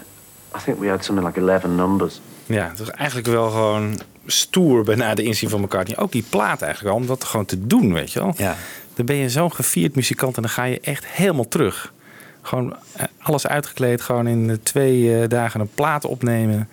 [0.55, 2.21] I think we had something like 11 numbers.
[2.47, 5.99] Ja, het was eigenlijk wel gewoon stoer bijna de inzien van McCartney.
[5.99, 8.35] Ook die plaat eigenlijk al, om dat gewoon te doen, weet je wel.
[8.37, 8.57] Ja.
[8.95, 11.93] Dan ben je zo'n gevierd muzikant en dan ga je echt helemaal terug.
[12.43, 16.69] Gewoon eh, alles uitgekleed, gewoon in eh, twee eh, dagen een plaat opnemen.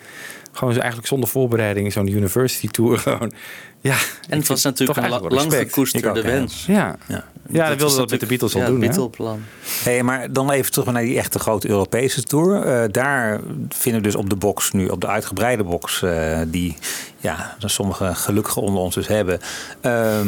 [0.52, 3.34] Gewoon eigenlijk zonder voorbereiding, zo'n university tour gewoon.
[3.82, 3.98] Ja,
[4.30, 6.66] En het was natuurlijk een la- lang gekoesterde wens.
[6.66, 8.80] Ja, Ja, ja dat wilden we dat met de Beatles al ja, doen.
[8.80, 9.42] Beatle-plan.
[9.84, 12.62] Hey, maar dan even terug naar die echte grote Europese tour.
[12.62, 13.40] Eh, daar
[13.70, 16.78] vinden we dus op de box nu, op de uitgebreide box, eh, die
[17.18, 19.40] ja, sommige gelukkigen onder ons dus hebben,
[19.82, 20.20] eh,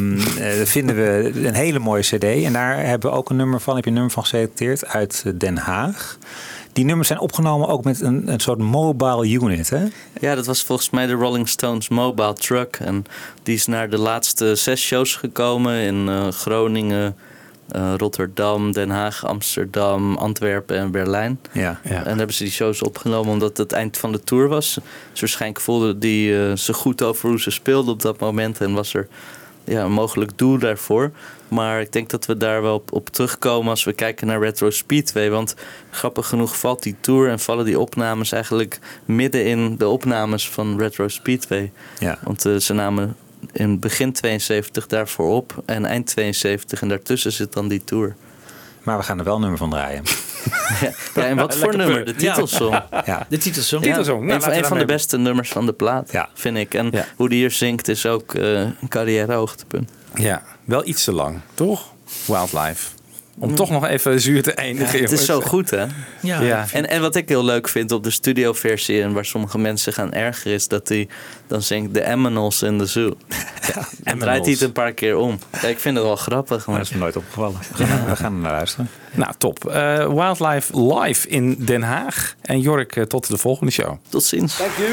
[0.76, 2.24] vinden we een hele mooie CD.
[2.24, 5.24] En daar hebben we ook een nummer van, heb je een nummer van geselecteerd uit
[5.36, 6.18] Den Haag.
[6.74, 9.84] Die nummers zijn opgenomen ook met een, een soort mobile unit, hè?
[10.20, 12.78] Ja, dat was volgens mij de Rolling Stones Mobile Truck.
[12.82, 13.06] En
[13.44, 17.16] die is naar de laatste zes shows gekomen in eh, Groningen,
[17.70, 21.40] eh, Rotterdam, Den Haag, Amsterdam, Antwerpen en Berlijn.
[21.52, 21.80] Ja.
[21.84, 21.90] Ja.
[21.90, 24.80] En daar hebben ze die shows opgenomen omdat het het eind van de tour was.
[25.12, 28.62] Dus waarschijnlijk voelden die eh, ze goed over hoe ze speelden op dat moment.
[28.62, 29.08] En was er
[29.64, 31.12] ja, een mogelijk doel daarvoor.
[31.48, 34.70] Maar ik denk dat we daar wel op, op terugkomen als we kijken naar Retro
[34.70, 35.30] Speedway.
[35.30, 35.56] Want
[35.90, 40.80] grappig genoeg valt die tour en vallen die opnames eigenlijk midden in de opnames van
[40.80, 41.72] Retro Speedway.
[42.00, 42.20] Ja.
[42.24, 43.16] Want eh, ze namen
[43.52, 48.16] in begin 72 daarvoor op en eind 72 en daartussen zit dan die tour.
[48.84, 50.04] Maar we gaan er wel een nummer van draaien.
[51.16, 52.06] Ja, en wat voor nummer?
[52.06, 52.82] De titelsong.
[53.06, 53.26] Ja.
[53.30, 53.84] De titelsong.
[53.84, 54.20] Ja, Titelsong.
[54.22, 56.30] Nou, een van, we een van de beste nummers van de plaat, Ja.
[56.34, 56.74] vind ik.
[56.74, 57.06] En Ja.
[57.16, 59.92] hoe die hier zingt is ook eh, een carrière-hoogtepunt.
[60.16, 61.94] Ja, wel iets te lang, toch?
[62.26, 62.90] Wildlife.
[63.40, 65.02] Om toch nog even zuur te eindigen.
[65.02, 65.86] het is zo goed, hè?
[66.22, 66.42] Ja.
[66.42, 66.66] Ja.
[66.72, 69.02] En, en wat ik heel leuk vind op de studioversie...
[69.02, 70.54] en waar sommige mensen gaan ergeren...
[70.54, 71.08] is dat hij
[71.48, 73.14] dan zingt de Aminals in the Zoo.
[74.04, 75.40] en draait hij het een paar keer om.
[75.62, 76.68] Ja, ik vind het wel grappig.
[76.68, 77.60] Maar dat is me nooit opgevallen.
[77.78, 78.90] We gaan, we gaan er naar luisteren.
[79.12, 79.70] Nou, top.
[79.70, 82.36] Eh, Wildlife live in Den Haag.
[82.42, 83.98] En Jork, eh, tot de volgende show.
[84.10, 84.56] tot ziens.
[84.56, 84.90] Thank you.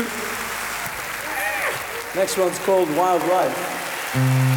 [2.15, 4.50] Next one's called Wildlife.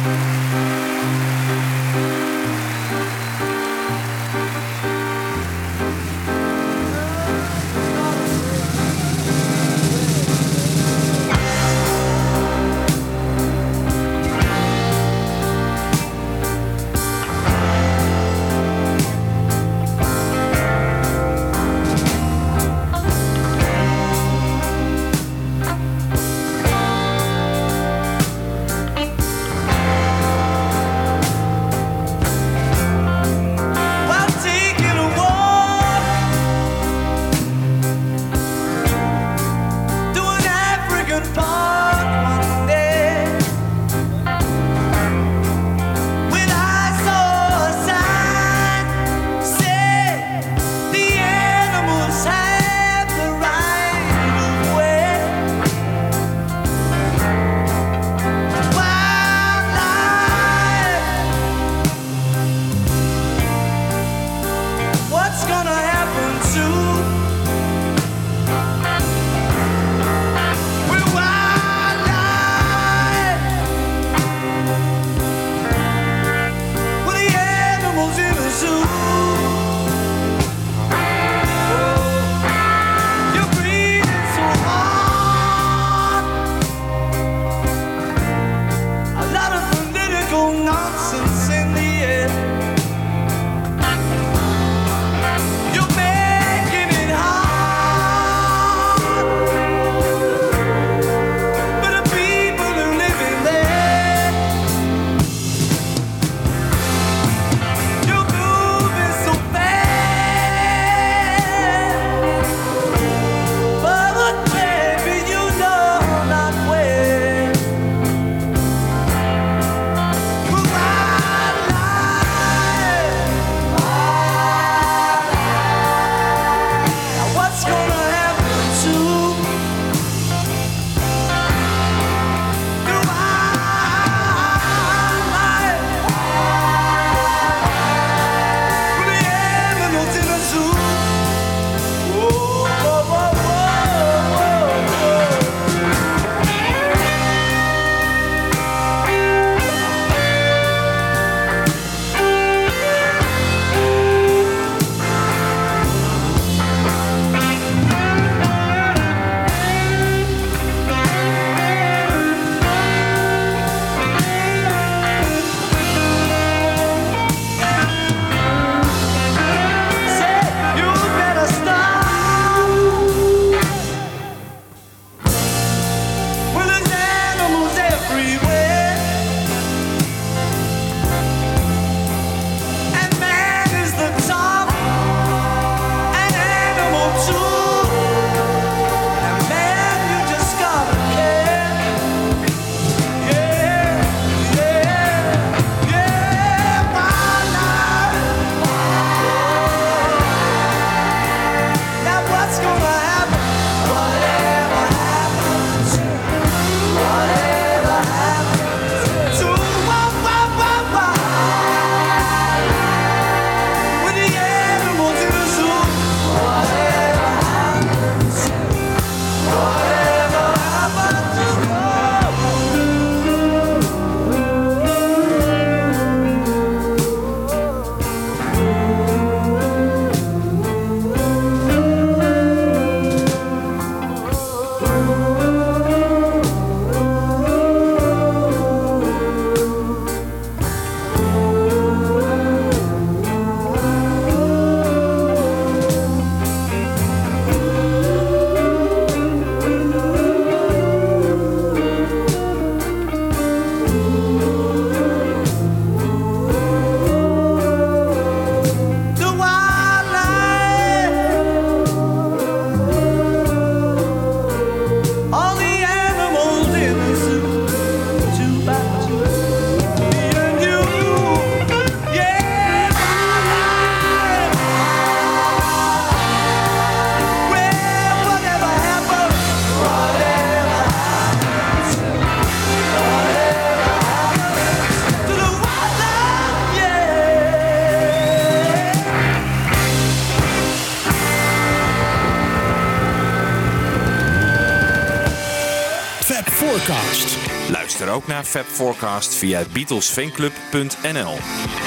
[298.14, 301.83] Ook naar Fab Forecast via beatlesfanclub.nl.